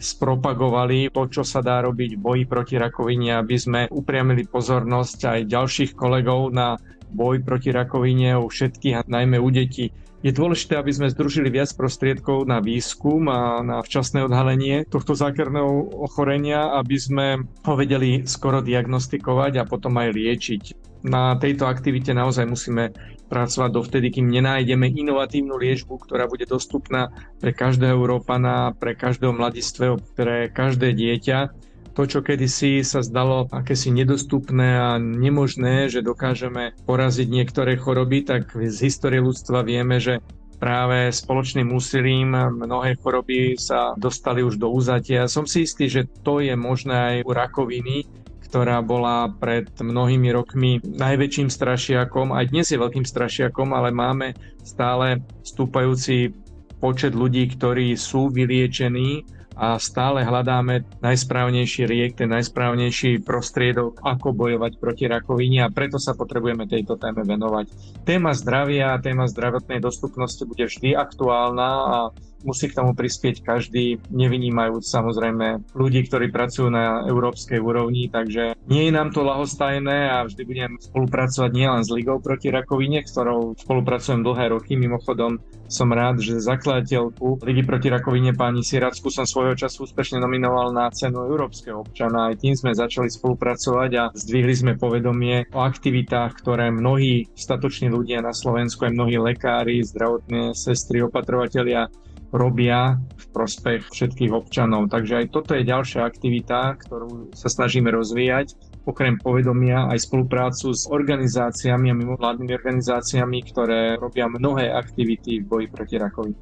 spropagovali 0.00 1.12
to, 1.12 1.28
čo 1.28 1.42
sa 1.44 1.60
dá 1.60 1.84
robiť 1.84 2.16
v 2.16 2.20
boji 2.20 2.44
proti 2.48 2.74
rakovine, 2.74 3.36
aby 3.36 3.56
sme 3.56 3.80
upriamili 3.86 4.48
pozornosť 4.48 5.18
aj 5.28 5.40
ďalších 5.46 5.92
kolegov 5.92 6.50
na 6.50 6.80
boj 7.10 7.42
proti 7.42 7.68
rakovine 7.70 8.38
u 8.38 8.48
všetkých 8.48 9.04
najmä 9.06 9.36
u 9.36 9.48
detí. 9.52 9.92
Je 10.20 10.36
dôležité, 10.36 10.76
aby 10.76 10.92
sme 10.92 11.08
združili 11.08 11.48
viac 11.48 11.72
prostriedkov 11.72 12.44
na 12.44 12.60
výskum 12.60 13.24
a 13.32 13.64
na 13.64 13.80
včasné 13.80 14.20
odhalenie 14.20 14.84
tohto 14.84 15.16
zákerného 15.16 15.96
ochorenia, 15.96 16.76
aby 16.76 16.96
sme 17.00 17.26
ho 17.64 17.72
vedeli 17.72 18.28
skoro 18.28 18.60
diagnostikovať 18.60 19.64
a 19.64 19.64
potom 19.64 19.96
aj 19.96 20.12
liečiť. 20.12 20.62
Na 21.08 21.40
tejto 21.40 21.64
aktivite 21.64 22.12
naozaj 22.12 22.44
musíme 22.44 22.92
pracovať 23.32 23.70
dovtedy, 23.72 24.12
kým 24.12 24.28
nenájdeme 24.28 24.92
inovatívnu 24.92 25.56
liečbu, 25.56 25.96
ktorá 26.04 26.28
bude 26.28 26.44
dostupná 26.44 27.08
pre 27.40 27.56
každého 27.56 27.96
Európana, 27.96 28.76
pre 28.76 28.92
každého 28.92 29.32
mladistvého, 29.32 29.96
pre 30.12 30.52
každé 30.52 30.92
dieťa 30.92 31.69
to, 31.94 32.02
čo 32.06 32.20
kedysi 32.22 32.86
sa 32.86 33.02
zdalo 33.02 33.50
akési 33.50 33.90
nedostupné 33.90 34.78
a 34.78 34.88
nemožné, 34.96 35.90
že 35.90 36.06
dokážeme 36.06 36.72
poraziť 36.86 37.28
niektoré 37.28 37.74
choroby, 37.76 38.22
tak 38.22 38.54
z 38.54 38.78
histórie 38.86 39.18
ľudstva 39.18 39.66
vieme, 39.66 39.98
že 39.98 40.22
práve 40.60 41.08
spoločným 41.08 41.72
úsilím 41.72 42.36
mnohé 42.36 43.00
choroby 43.00 43.56
sa 43.56 43.96
dostali 43.96 44.44
už 44.44 44.60
do 44.60 44.68
úzatia. 44.68 45.24
Som 45.26 45.48
si 45.48 45.64
istý, 45.64 45.88
že 45.88 46.06
to 46.20 46.44
je 46.44 46.52
možné 46.52 46.94
aj 46.94 47.16
u 47.24 47.32
rakoviny, 47.32 47.96
ktorá 48.44 48.82
bola 48.82 49.30
pred 49.30 49.70
mnohými 49.78 50.28
rokmi 50.34 50.82
najväčším 50.84 51.48
strašiakom. 51.48 52.36
Aj 52.36 52.44
dnes 52.44 52.68
je 52.68 52.82
veľkým 52.82 53.06
strašiakom, 53.06 53.72
ale 53.72 53.94
máme 53.94 54.36
stále 54.66 55.22
stúpajúci 55.46 56.34
počet 56.82 57.16
ľudí, 57.16 57.46
ktorí 57.56 57.94
sú 57.94 58.28
vyliečení 58.28 59.22
a 59.60 59.76
stále 59.76 60.24
hľadáme 60.24 60.88
najsprávnejší 61.04 61.84
riek, 61.84 62.16
ten 62.16 62.32
najsprávnejší 62.32 63.20
prostriedok, 63.20 64.00
ako 64.00 64.32
bojovať 64.32 64.80
proti 64.80 65.04
rakovine 65.04 65.68
a 65.68 65.68
preto 65.68 66.00
sa 66.00 66.16
potrebujeme 66.16 66.64
tejto 66.64 66.96
téme 66.96 67.20
venovať. 67.20 67.68
Téma 68.08 68.32
zdravia, 68.32 68.96
téma 69.04 69.28
zdravotnej 69.28 69.84
dostupnosti 69.84 70.40
bude 70.48 70.64
vždy 70.64 70.96
aktuálna 70.96 71.70
a 71.76 71.98
musí 72.44 72.70
k 72.70 72.76
tomu 72.78 72.92
prispieť 72.96 73.44
každý, 73.44 74.00
nevynímajúc 74.10 74.84
samozrejme 74.84 75.72
ľudí, 75.74 76.06
ktorí 76.06 76.32
pracujú 76.32 76.72
na 76.72 77.04
európskej 77.06 77.60
úrovni, 77.60 78.08
takže 78.08 78.56
nie 78.68 78.88
je 78.88 78.92
nám 78.92 79.10
to 79.10 79.24
lahostajné 79.26 80.10
a 80.10 80.24
vždy 80.26 80.42
budem 80.46 80.72
spolupracovať 80.80 81.50
nielen 81.52 81.82
s 81.82 81.92
Ligou 81.92 82.22
proti 82.22 82.48
rakovine, 82.52 83.02
ktorou 83.02 83.58
spolupracujem 83.58 84.22
dlhé 84.24 84.54
roky. 84.54 84.78
Mimochodom 84.78 85.42
som 85.70 85.86
rád, 85.94 86.18
že 86.18 86.42
zakladateľku 86.42 87.46
Ligy 87.46 87.62
proti 87.62 87.88
rakovine 87.94 88.34
pani 88.34 88.66
Siracku 88.66 89.06
som 89.06 89.22
svojho 89.22 89.54
času 89.54 89.86
úspešne 89.86 90.18
nominoval 90.18 90.74
na 90.74 90.90
cenu 90.90 91.22
európskeho 91.22 91.86
občana. 91.86 92.30
Aj 92.30 92.36
tým 92.36 92.58
sme 92.58 92.74
začali 92.74 93.06
spolupracovať 93.06 93.90
a 93.94 94.04
zdvihli 94.10 94.54
sme 94.54 94.72
povedomie 94.74 95.46
o 95.54 95.62
aktivitách, 95.62 96.42
ktoré 96.42 96.74
mnohí 96.74 97.30
statoční 97.38 97.86
ľudia 97.86 98.18
na 98.18 98.34
Slovensku, 98.34 98.82
aj 98.82 98.96
mnohí 98.98 99.16
lekári, 99.22 99.86
zdravotné 99.86 100.58
sestry, 100.58 101.06
opatrovatelia 101.06 101.86
robia 102.30 102.96
v 102.96 103.24
prospech 103.34 103.90
všetkých 103.90 104.32
občanov. 104.32 104.90
Takže 104.90 105.22
aj 105.22 105.26
toto 105.34 105.54
je 105.54 105.66
ďalšia 105.66 106.06
aktivita, 106.06 106.78
ktorú 106.78 107.34
sa 107.34 107.50
snažíme 107.50 107.90
rozvíjať 107.90 108.70
okrem 108.88 109.20
povedomia 109.20 109.86
aj 109.92 110.08
spoluprácu 110.08 110.72
s 110.72 110.88
organizáciami 110.88 111.92
a 111.92 111.98
mimovládnymi 111.98 112.52
organizáciami, 112.56 113.38
ktoré 113.52 114.00
robia 114.00 114.26
mnohé 114.26 114.72
aktivity 114.72 115.44
v 115.44 115.48
boji 115.48 115.66
proti 115.68 115.96
rakovine. 116.00 116.38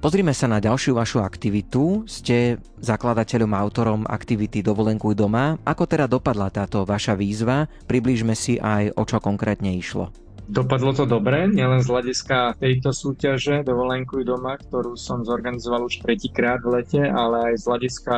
Pozrime 0.00 0.32
sa 0.32 0.48
na 0.48 0.64
ďalšiu 0.64 0.96
vašu 0.96 1.20
aktivitu. 1.20 2.08
Ste 2.08 2.56
zakladateľom 2.80 3.52
a 3.52 3.60
autorom 3.60 4.00
aktivity 4.08 4.64
Dovolenkuj 4.64 5.12
doma. 5.12 5.60
Ako 5.60 5.84
teda 5.84 6.08
dopadla 6.08 6.48
táto 6.48 6.88
vaša 6.88 7.12
výzva? 7.12 7.68
Priblížme 7.84 8.32
si 8.32 8.56
aj, 8.56 8.96
o 8.96 9.04
čo 9.04 9.20
konkrétne 9.20 9.76
išlo. 9.76 10.08
Dopadlo 10.50 10.90
to 10.90 11.06
dobre, 11.06 11.46
nielen 11.46 11.78
z 11.78 11.94
hľadiska 11.94 12.58
tejto 12.58 12.90
súťaže 12.90 13.62
Dovolenkuj 13.62 14.26
doma, 14.26 14.58
ktorú 14.58 14.98
som 14.98 15.22
zorganizoval 15.22 15.86
už 15.86 16.02
tretíkrát 16.02 16.58
v 16.66 16.82
lete, 16.82 17.06
ale 17.06 17.54
aj 17.54 17.62
z 17.62 17.64
hľadiska 17.70 18.16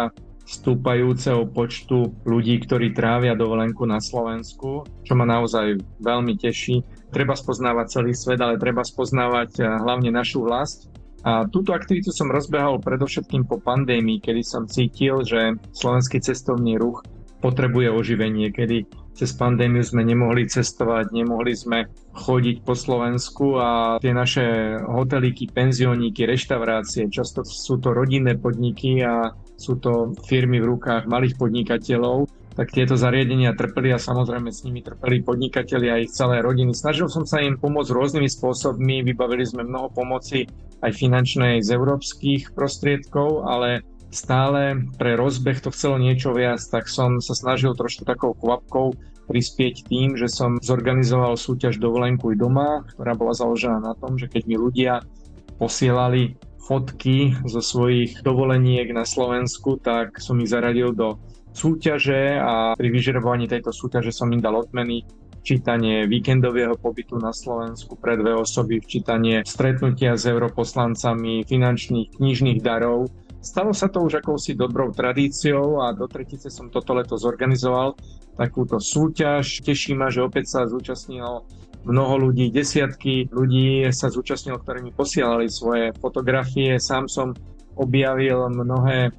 stúpajúceho 0.48 1.44
počtu 1.52 2.08
ľudí, 2.24 2.56
ktorí 2.64 2.96
trávia 2.96 3.36
dovolenku 3.36 3.84
na 3.84 4.00
Slovensku, 4.00 4.88
čo 5.04 5.12
ma 5.12 5.28
naozaj 5.28 5.76
veľmi 6.00 6.40
teší. 6.40 6.80
Treba 7.12 7.36
spoznávať 7.36 8.00
celý 8.00 8.16
svet, 8.16 8.40
ale 8.40 8.56
treba 8.56 8.80
spoznávať 8.80 9.50
eh, 9.60 9.68
hlavne 9.68 10.08
našu 10.08 10.40
vlast. 10.48 10.88
A 11.28 11.44
túto 11.46 11.76
aktivitu 11.76 12.10
som 12.10 12.32
rozbehol 12.32 12.80
predovšetkým 12.80 13.44
po 13.44 13.60
pandémii, 13.60 14.24
kedy 14.24 14.42
som 14.42 14.66
cítil, 14.66 15.22
že 15.22 15.54
slovenský 15.70 16.18
cestovný 16.18 16.80
ruch 16.80 17.04
potrebuje 17.42 17.90
oživenie, 17.90 18.54
kedy 18.54 18.86
cez 19.12 19.34
pandémiu 19.36 19.82
sme 19.84 20.06
nemohli 20.06 20.48
cestovať, 20.48 21.12
nemohli 21.12 21.52
sme 21.52 21.90
chodiť 22.16 22.64
po 22.64 22.72
Slovensku 22.72 23.58
a 23.60 23.98
tie 24.00 24.14
naše 24.14 24.78
hotelíky, 24.86 25.50
penzióníky, 25.50 26.24
reštaurácie, 26.24 27.10
často 27.12 27.44
sú 27.44 27.82
to 27.82 27.92
rodinné 27.92 28.38
podniky 28.38 29.02
a 29.04 29.34
sú 29.58 29.76
to 29.82 30.16
firmy 30.24 30.62
v 30.62 30.78
rukách 30.78 31.10
malých 31.10 31.36
podnikateľov, 31.36 32.30
tak 32.52 32.68
tieto 32.72 33.00
zariadenia 33.00 33.56
trpeli 33.56 33.96
a 33.96 34.00
samozrejme 34.00 34.52
s 34.52 34.64
nimi 34.64 34.84
trpeli 34.84 35.24
podnikateľi 35.24 35.88
a 35.88 36.00
ich 36.04 36.12
celé 36.12 36.44
rodiny. 36.44 36.76
Snažil 36.76 37.08
som 37.08 37.24
sa 37.24 37.40
im 37.40 37.56
pomôcť 37.56 37.92
rôznymi 37.92 38.28
spôsobmi, 38.28 39.04
vybavili 39.04 39.44
sme 39.44 39.64
mnoho 39.64 39.88
pomoci 39.92 40.44
aj 40.84 40.92
finančnej 40.92 41.64
z 41.64 41.68
európskych 41.72 42.52
prostriedkov, 42.52 43.48
ale 43.48 43.86
stále 44.12 44.86
pre 45.00 45.16
rozbeh 45.16 45.58
to 45.64 45.72
chcelo 45.72 45.96
niečo 45.96 46.36
viac, 46.36 46.60
tak 46.68 46.86
som 46.86 47.18
sa 47.18 47.32
snažil 47.32 47.72
trošku 47.72 48.04
takou 48.04 48.36
kvapkou 48.36 48.92
prispieť 49.26 49.88
tým, 49.88 50.14
že 50.20 50.28
som 50.28 50.60
zorganizoval 50.60 51.40
súťaž 51.40 51.80
Dovolenkuj 51.80 52.36
doma, 52.36 52.84
ktorá 52.92 53.16
bola 53.16 53.32
založená 53.32 53.80
na 53.80 53.96
tom, 53.96 54.20
že 54.20 54.28
keď 54.28 54.42
mi 54.44 54.56
ľudia 54.60 55.00
posielali 55.56 56.36
fotky 56.62 57.34
zo 57.48 57.58
svojich 57.58 58.22
dovoleniek 58.22 58.86
na 58.94 59.02
Slovensku, 59.02 59.82
tak 59.82 60.22
som 60.22 60.38
ich 60.38 60.52
zaradil 60.52 60.94
do 60.94 61.18
súťaže 61.52 62.38
a 62.38 62.78
pri 62.78 62.88
vyžrebovaní 62.88 63.50
tejto 63.50 63.74
súťaže 63.74 64.14
som 64.14 64.30
im 64.30 64.40
dal 64.40 64.56
odmeny 64.56 65.04
včítanie 65.42 66.06
víkendového 66.06 66.78
pobytu 66.78 67.18
na 67.18 67.34
Slovensku 67.34 67.98
pre 67.98 68.14
dve 68.14 68.38
osoby, 68.38 68.78
včítanie 68.78 69.42
stretnutia 69.42 70.14
s 70.14 70.30
europoslancami, 70.30 71.42
finančných 71.42 72.14
knižných 72.14 72.62
darov 72.62 73.10
Stalo 73.42 73.74
sa 73.74 73.90
to 73.90 74.06
už 74.06 74.22
akousi 74.22 74.54
dobrou 74.54 74.94
tradíciou 74.94 75.82
a 75.82 75.90
do 75.90 76.06
tretice 76.06 76.46
som 76.46 76.70
toto 76.70 76.94
leto 76.94 77.18
zorganizoval 77.18 77.98
takúto 78.38 78.78
súťaž. 78.78 79.66
Teší 79.66 79.98
ma, 79.98 80.14
že 80.14 80.22
opäť 80.22 80.54
sa 80.54 80.70
zúčastnilo 80.70 81.42
mnoho 81.82 82.30
ľudí, 82.30 82.54
desiatky 82.54 83.26
ľudí 83.34 83.90
sa 83.90 84.14
zúčastnilo, 84.14 84.62
ktorí 84.62 84.86
mi 84.86 84.92
posielali 84.94 85.50
svoje 85.50 85.90
fotografie. 85.98 86.78
Sám 86.78 87.10
som 87.10 87.34
objavil 87.74 88.46
mnohé 88.46 89.10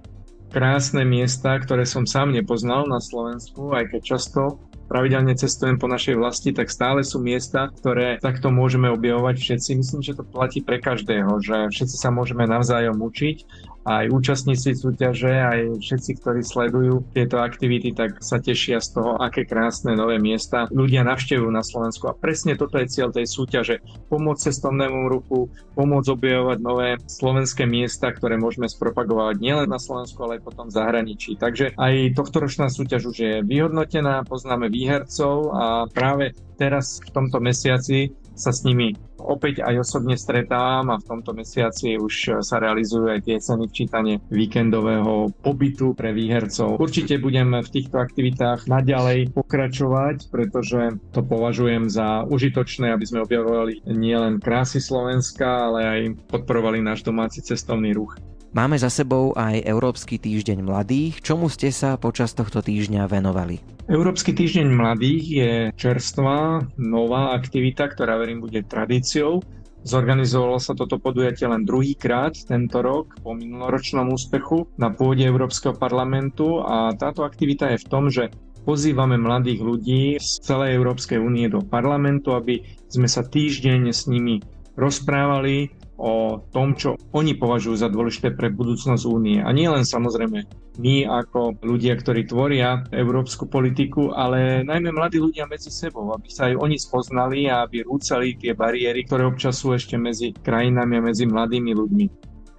krásne 0.56 1.04
miesta, 1.04 1.60
ktoré 1.60 1.84
som 1.84 2.08
sám 2.08 2.32
nepoznal 2.32 2.88
na 2.88 3.04
Slovensku, 3.04 3.76
aj 3.76 3.92
keď 3.92 4.02
často 4.16 4.64
pravidelne 4.88 5.34
cestujem 5.34 5.76
po 5.82 5.90
našej 5.90 6.16
vlasti, 6.16 6.54
tak 6.54 6.70
stále 6.70 7.02
sú 7.02 7.20
miesta, 7.20 7.68
ktoré 7.82 8.22
takto 8.22 8.54
môžeme 8.54 8.88
objavovať 8.94 9.36
všetci. 9.42 9.70
Myslím, 9.82 10.02
že 10.06 10.16
to 10.16 10.24
platí 10.24 10.62
pre 10.62 10.78
každého, 10.78 11.42
že 11.42 11.74
všetci 11.74 11.98
sa 11.98 12.14
môžeme 12.14 12.46
navzájom 12.46 13.02
učiť 13.02 13.38
aj 13.84 14.12
účastníci 14.12 14.76
súťaže, 14.80 15.32
aj 15.32 15.60
všetci, 15.84 16.12
ktorí 16.24 16.42
sledujú 16.44 17.04
tieto 17.12 17.44
aktivity, 17.44 17.92
tak 17.92 18.24
sa 18.24 18.40
tešia 18.40 18.80
z 18.80 18.96
toho, 18.96 19.20
aké 19.20 19.44
krásne 19.44 19.92
nové 19.96 20.20
miesta 20.24 20.72
ľudia 20.72 21.04
navštevujú 21.04 21.52
na 21.52 21.64
Slovensku. 21.64 22.08
A 22.08 22.16
presne 22.16 22.56
toto 22.56 22.80
je 22.80 22.88
cieľ 22.88 23.12
tej 23.12 23.28
súťaže. 23.28 23.84
Pomôcť 24.08 24.52
cestovnému 24.52 25.12
ruchu, 25.12 25.52
pomôcť 25.76 26.10
objavovať 26.16 26.60
nové 26.64 26.90
slovenské 27.08 27.68
miesta, 27.68 28.12
ktoré 28.12 28.40
môžeme 28.40 28.72
spropagovať 28.72 29.44
nielen 29.44 29.68
na 29.68 29.80
Slovensku, 29.80 30.20
ale 30.24 30.40
aj 30.40 30.46
potom 30.48 30.66
v 30.72 30.76
zahraničí. 30.80 31.36
Takže 31.36 31.76
aj 31.76 32.16
tohtoročná 32.16 32.72
súťaž 32.72 33.12
už 33.12 33.18
je 33.20 33.34
vyhodnotená, 33.44 34.24
poznáme 34.24 34.72
výhercov 34.72 35.52
a 35.52 35.66
práve 35.92 36.32
teraz 36.56 37.04
v 37.04 37.10
tomto 37.12 37.44
mesiaci 37.44 38.16
sa 38.34 38.50
s 38.50 38.66
nimi 38.66 38.98
opäť 39.24 39.64
aj 39.64 39.84
osobne 39.84 40.20
stretávam 40.20 40.92
a 40.92 41.00
v 41.00 41.08
tomto 41.08 41.32
mesiaci 41.32 41.96
už 41.96 42.44
sa 42.44 42.60
realizujú 42.60 43.08
aj 43.10 43.24
tie 43.24 43.38
ceny 43.40 43.66
včítanie 43.72 44.20
víkendového 44.28 45.32
pobytu 45.40 45.96
pre 45.96 46.12
výhercov. 46.12 46.78
Určite 46.78 47.18
budem 47.20 47.56
v 47.64 47.70
týchto 47.70 48.00
aktivitách 48.00 48.68
naďalej 48.68 49.32
pokračovať, 49.32 50.28
pretože 50.30 51.00
to 51.16 51.22
považujem 51.24 51.88
za 51.88 52.28
užitočné, 52.28 52.92
aby 52.92 53.06
sme 53.08 53.24
objavovali 53.24 53.86
nielen 53.88 54.44
krásy 54.44 54.84
Slovenska, 54.84 55.72
ale 55.72 55.80
aj 55.84 56.02
podporovali 56.28 56.84
náš 56.84 57.06
domáci 57.06 57.40
cestovný 57.40 57.96
ruch. 57.96 58.33
Máme 58.54 58.78
za 58.78 58.94
sebou 58.94 59.34
aj 59.34 59.66
Európsky 59.66 60.22
týždeň 60.22 60.62
mladých. 60.62 61.26
Čomu 61.26 61.50
ste 61.50 61.74
sa 61.74 61.98
počas 61.98 62.38
tohto 62.38 62.62
týždňa 62.62 63.10
venovali? 63.10 63.58
Európsky 63.90 64.30
týždeň 64.30 64.70
mladých 64.70 65.24
je 65.26 65.52
čerstvá, 65.74 66.62
nová 66.78 67.34
aktivita, 67.34 67.90
ktorá 67.90 68.22
verím 68.22 68.46
bude 68.46 68.62
tradíciou. 68.62 69.42
Zorganizovalo 69.82 70.62
sa 70.62 70.78
toto 70.78 71.02
podujatie 71.02 71.50
len 71.50 71.66
druhýkrát 71.66 72.38
tento 72.46 72.86
rok 72.86 73.18
po 73.26 73.34
minuloročnom 73.34 74.14
úspechu 74.14 74.70
na 74.78 74.94
pôde 74.94 75.26
Európskeho 75.26 75.74
parlamentu 75.74 76.62
a 76.62 76.94
táto 76.94 77.26
aktivita 77.26 77.74
je 77.74 77.82
v 77.82 77.90
tom, 77.90 78.14
že 78.14 78.30
pozývame 78.70 79.18
mladých 79.18 79.66
ľudí 79.66 80.22
z 80.22 80.30
celej 80.46 80.78
Európskej 80.78 81.18
únie 81.18 81.50
do 81.50 81.66
parlamentu, 81.66 82.38
aby 82.38 82.62
sme 82.86 83.10
sa 83.10 83.26
týždeň 83.26 83.90
s 83.90 84.06
nimi 84.06 84.46
rozprávali 84.78 85.74
o 85.98 86.42
tom, 86.50 86.74
čo 86.74 86.98
oni 87.14 87.38
považujú 87.38 87.76
za 87.78 87.90
dôležité 87.90 88.34
pre 88.34 88.50
budúcnosť 88.50 89.04
únie. 89.06 89.40
A 89.40 89.54
nie 89.54 89.70
len 89.70 89.86
samozrejme 89.86 90.46
my 90.82 90.96
ako 91.06 91.62
ľudia, 91.62 91.94
ktorí 91.94 92.26
tvoria 92.26 92.82
európsku 92.90 93.46
politiku, 93.46 94.10
ale 94.10 94.66
najmä 94.66 94.90
mladí 94.90 95.22
ľudia 95.22 95.46
medzi 95.46 95.70
sebou, 95.70 96.10
aby 96.18 96.30
sa 96.34 96.50
aj 96.50 96.58
oni 96.58 96.78
spoznali 96.82 97.46
a 97.46 97.66
aby 97.70 97.86
rúcali 97.86 98.34
tie 98.34 98.58
bariéry, 98.58 99.06
ktoré 99.06 99.30
občas 99.30 99.62
sú 99.62 99.78
ešte 99.78 100.02
medzi 100.02 100.34
krajinami 100.34 100.98
a 100.98 101.06
medzi 101.14 101.30
mladými 101.30 101.72
ľuďmi. 101.78 102.06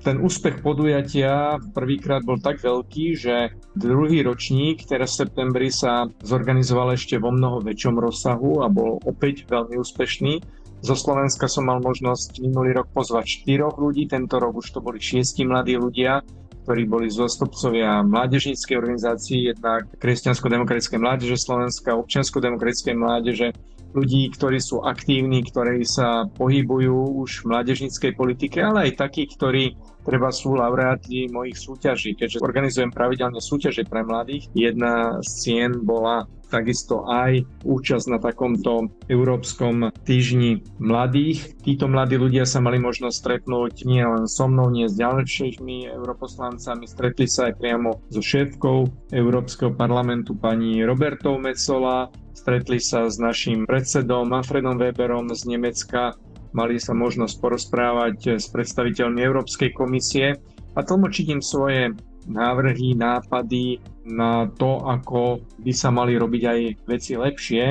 Ten 0.04 0.20
úspech 0.20 0.60
podujatia 0.60 1.56
prvýkrát 1.72 2.20
bol 2.20 2.36
tak 2.36 2.60
veľký, 2.60 3.16
že 3.16 3.56
druhý 3.72 4.20
ročník, 4.20 4.84
teraz 4.84 5.16
v 5.16 5.24
septembri 5.24 5.72
sa 5.72 6.04
zorganizoval 6.20 6.92
ešte 6.92 7.16
vo 7.16 7.32
mnoho 7.32 7.64
väčšom 7.64 7.96
rozsahu 7.96 8.60
a 8.60 8.68
bol 8.68 9.00
opäť 9.08 9.48
veľmi 9.48 9.80
úspešný 9.80 10.44
zo 10.84 10.92
Slovenska 10.92 11.48
som 11.48 11.64
mal 11.64 11.80
možnosť 11.80 12.44
minulý 12.44 12.76
rok 12.76 12.92
pozvať 12.92 13.40
štyroch 13.40 13.80
ľudí, 13.80 14.04
tento 14.04 14.36
rok 14.36 14.60
už 14.60 14.76
to 14.76 14.84
boli 14.84 15.00
šiesti 15.00 15.48
mladí 15.48 15.80
ľudia, 15.80 16.20
ktorí 16.68 16.84
boli 16.84 17.08
zostupcovia 17.08 18.04
mládežníckej 18.04 18.76
organizácií, 18.76 19.48
jednak 19.52 19.88
Kresťansko-demokratické 19.96 21.00
mládeže 21.00 21.40
Slovenska, 21.40 21.96
Občiansko-demokratické 21.96 22.92
mládeže, 22.92 23.56
ľudí, 23.94 24.26
ktorí 24.34 24.58
sú 24.58 24.82
aktívni, 24.82 25.46
ktorí 25.46 25.86
sa 25.86 26.26
pohybujú 26.34 27.22
už 27.24 27.46
v 27.46 27.48
mládežníckej 27.54 28.12
politike, 28.18 28.58
ale 28.60 28.90
aj 28.90 29.06
takí, 29.06 29.30
ktorí 29.30 29.78
treba 30.02 30.34
sú 30.34 30.58
laureáti 30.58 31.30
mojich 31.30 31.56
súťaží, 31.56 32.18
keďže 32.18 32.42
organizujem 32.42 32.90
pravidelne 32.90 33.38
súťaže 33.38 33.86
pre 33.86 34.02
mladých. 34.02 34.50
Jedna 34.52 35.22
z 35.22 35.28
cien 35.40 35.72
bola 35.80 36.26
takisto 36.54 37.02
aj 37.04 37.42
účasť 37.66 38.06
na 38.06 38.22
takomto 38.22 38.94
Európskom 39.10 39.90
týždni 40.06 40.62
mladých. 40.78 41.58
Títo 41.60 41.90
mladí 41.90 42.14
ľudia 42.14 42.46
sa 42.46 42.62
mali 42.62 42.78
možnosť 42.78 43.16
stretnúť 43.18 43.82
nie 43.82 44.06
len 44.06 44.30
so 44.30 44.46
mnou, 44.46 44.70
nie 44.70 44.86
s 44.86 44.94
ďalšími 44.94 45.90
europoslancami, 45.90 46.86
stretli 46.86 47.26
sa 47.26 47.50
aj 47.50 47.58
priamo 47.58 47.98
so 48.06 48.22
šéfkou 48.22 48.86
Európskeho 49.10 49.74
parlamentu 49.74 50.38
pani 50.38 50.86
Robertou 50.86 51.42
Mecola, 51.42 52.06
stretli 52.30 52.78
sa 52.78 53.10
s 53.10 53.18
našim 53.18 53.66
predsedom 53.66 54.30
Manfredom 54.30 54.78
Weberom 54.78 55.26
z 55.34 55.50
Nemecka, 55.50 56.14
mali 56.54 56.78
sa 56.78 56.94
možnosť 56.94 57.34
porozprávať 57.42 58.38
s 58.38 58.46
predstaviteľmi 58.46 59.18
Európskej 59.18 59.74
komisie 59.74 60.38
a 60.74 60.80
tlmočiť 60.80 61.26
im 61.34 61.42
svoje 61.42 61.90
návrhy, 62.24 62.94
nápady 62.94 63.78
na 64.04 64.46
to, 64.52 64.84
ako 64.84 65.40
by 65.60 65.72
sa 65.72 65.88
mali 65.88 66.14
robiť 66.14 66.42
aj 66.44 66.60
veci 66.84 67.12
lepšie. 67.16 67.64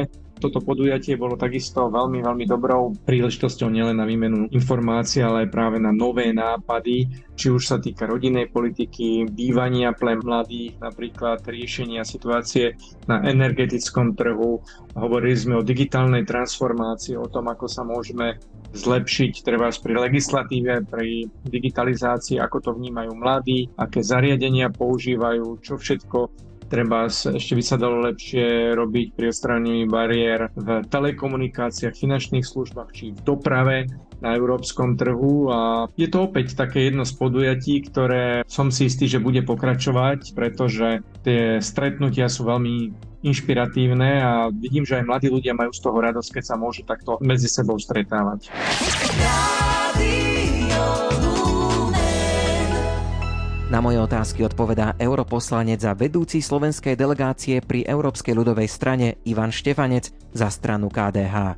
Toto 0.43 0.59
podujatie 0.59 1.15
bolo 1.15 1.39
takisto 1.39 1.87
veľmi, 1.87 2.19
veľmi 2.19 2.43
dobrou 2.43 2.91
príležitosťou 3.07 3.71
nielen 3.71 3.95
na 3.95 4.03
výmenu 4.03 4.51
informácií, 4.51 5.23
ale 5.23 5.47
aj 5.47 5.55
práve 5.55 5.79
na 5.79 5.95
nové 5.95 6.35
nápady, 6.35 7.07
či 7.39 7.47
už 7.47 7.63
sa 7.63 7.79
týka 7.79 8.03
rodinnej 8.03 8.51
politiky, 8.51 9.23
bývania 9.31 9.95
pre 9.95 10.19
mladých, 10.19 10.75
napríklad 10.83 11.47
riešenia 11.47 12.03
situácie 12.03 12.75
na 13.07 13.23
energetickom 13.23 14.19
trhu. 14.19 14.59
Hovorili 14.99 15.39
sme 15.39 15.55
o 15.55 15.63
digitálnej 15.63 16.27
transformácii, 16.27 17.15
o 17.15 17.31
tom, 17.31 17.47
ako 17.47 17.71
sa 17.71 17.87
môžeme 17.87 18.35
zlepšiť 18.75 19.47
treba 19.47 19.71
pri 19.71 19.95
legislatíve, 19.95 20.83
pri 20.91 21.31
digitalizácii, 21.47 22.35
ako 22.43 22.57
to 22.59 22.71
vnímajú 22.75 23.15
mladí, 23.15 23.71
aké 23.79 24.03
zariadenia 24.03 24.67
používajú, 24.75 25.63
čo 25.63 25.79
všetko 25.79 26.51
treba 26.67 27.07
ešte 27.09 27.53
by 27.53 27.63
sa 27.63 27.75
dalo 27.79 28.03
lepšie 28.05 28.73
robiť 28.75 29.07
pri 29.15 29.25
odstránení 29.31 29.83
bariér 29.87 30.51
v 30.55 30.83
telekomunikáciách, 30.87 31.95
finančných 31.95 32.45
službách 32.45 32.89
či 32.95 33.13
v 33.13 33.19
doprave 33.23 33.89
na 34.23 34.39
európskom 34.39 34.95
trhu 34.95 35.51
a 35.51 35.91
je 35.99 36.07
to 36.07 36.31
opäť 36.31 36.55
také 36.55 36.87
jedno 36.87 37.03
z 37.03 37.13
podujatí, 37.19 37.83
ktoré 37.91 38.47
som 38.47 38.71
si 38.71 38.87
istý, 38.87 39.11
že 39.11 39.19
bude 39.19 39.43
pokračovať, 39.43 40.31
pretože 40.31 41.03
tie 41.27 41.59
stretnutia 41.59 42.31
sú 42.31 42.47
veľmi 42.47 42.95
inšpiratívne 43.23 44.11
a 44.19 44.31
vidím, 44.51 44.83
že 44.83 44.99
aj 44.99 45.07
mladí 45.07 45.27
ľudia 45.31 45.55
majú 45.55 45.71
z 45.71 45.79
toho 45.83 45.97
radosť, 45.99 46.29
keď 46.39 46.43
sa 46.43 46.55
môžu 46.59 46.83
takto 46.83 47.19
medzi 47.23 47.47
sebou 47.47 47.79
stretávať. 47.79 48.51
Na 53.73 53.81
moje 53.81 53.97
otázky 53.97 54.45
odpovedá 54.45 54.93
europoslanec 55.01 55.81
a 55.89 55.97
vedúci 55.97 56.45
slovenskej 56.45 56.93
delegácie 56.93 57.57
pri 57.57 57.81
Európskej 57.89 58.37
ľudovej 58.37 58.69
strane 58.69 59.17
Ivan 59.25 59.49
Štefanec 59.49 60.13
za 60.29 60.53
stranu 60.53 60.93
KDH. 60.93 61.57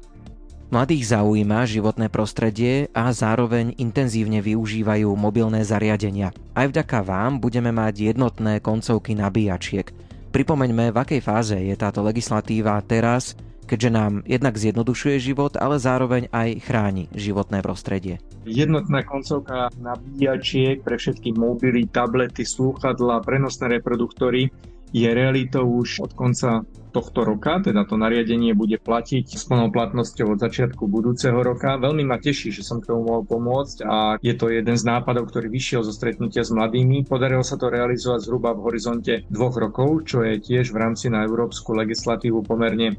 Mladých 0.71 1.11
zaujíma 1.11 1.67
životné 1.67 2.07
prostredie 2.07 2.87
a 2.95 3.11
zároveň 3.11 3.75
intenzívne 3.83 4.39
využívajú 4.39 5.11
mobilné 5.11 5.67
zariadenia. 5.67 6.31
Aj 6.55 6.71
vďaka 6.71 7.03
vám 7.03 7.43
budeme 7.43 7.75
mať 7.75 8.15
jednotné 8.15 8.63
koncovky 8.63 9.11
nabíjačiek– 9.11 9.91
Pripomeňme, 10.35 10.91
v 10.91 10.99
akej 10.99 11.23
fáze 11.23 11.55
je 11.55 11.71
táto 11.79 12.03
legislatíva 12.03 12.75
teraz, 12.83 13.39
keďže 13.65 13.89
nám 13.89 14.13
jednak 14.23 14.55
zjednodušuje 14.55 15.17
život, 15.19 15.57
ale 15.57 15.81
zároveň 15.81 16.29
aj 16.29 16.63
chráni 16.63 17.03
životné 17.13 17.59
prostredie. 17.65 18.21
Jednotná 18.45 19.01
koncovka 19.01 19.73
nabíjačiek 19.81 20.85
pre 20.85 21.01
všetky 21.01 21.33
mobily, 21.33 21.89
tablety, 21.89 22.45
slúchadla, 22.45 23.25
prenosné 23.25 23.81
reproduktory 23.81 24.53
je 24.95 25.09
realitou 25.11 25.67
už 25.67 26.07
od 26.07 26.11
konca 26.15 26.63
tohto 26.95 27.27
roka, 27.27 27.59
teda 27.59 27.83
to 27.83 27.99
nariadenie 27.99 28.55
bude 28.55 28.79
platiť 28.79 29.35
s 29.35 29.43
plnou 29.43 29.67
platnosťou 29.67 30.31
od 30.31 30.39
začiatku 30.39 30.87
budúceho 30.87 31.35
roka. 31.43 31.75
Veľmi 31.75 32.07
ma 32.07 32.15
teší, 32.15 32.55
že 32.55 32.63
som 32.63 32.79
k 32.79 32.87
tomu 32.87 33.11
mohol 33.11 33.27
pomôcť 33.27 33.83
a 33.83 34.15
je 34.23 34.31
to 34.31 34.47
jeden 34.47 34.79
z 34.79 34.87
nápadov, 34.87 35.27
ktorý 35.27 35.51
vyšiel 35.51 35.83
zo 35.83 35.91
stretnutia 35.91 36.47
s 36.47 36.55
mladými. 36.55 37.03
Podarilo 37.03 37.43
sa 37.43 37.59
to 37.59 37.67
realizovať 37.67 38.23
zhruba 38.23 38.55
v 38.55 38.71
horizonte 38.71 39.27
dvoch 39.27 39.59
rokov, 39.59 40.07
čo 40.07 40.23
je 40.23 40.39
tiež 40.39 40.71
v 40.71 40.79
rámci 40.79 41.11
na 41.11 41.27
európsku 41.27 41.75
legislatívu 41.75 42.47
pomerne 42.47 42.95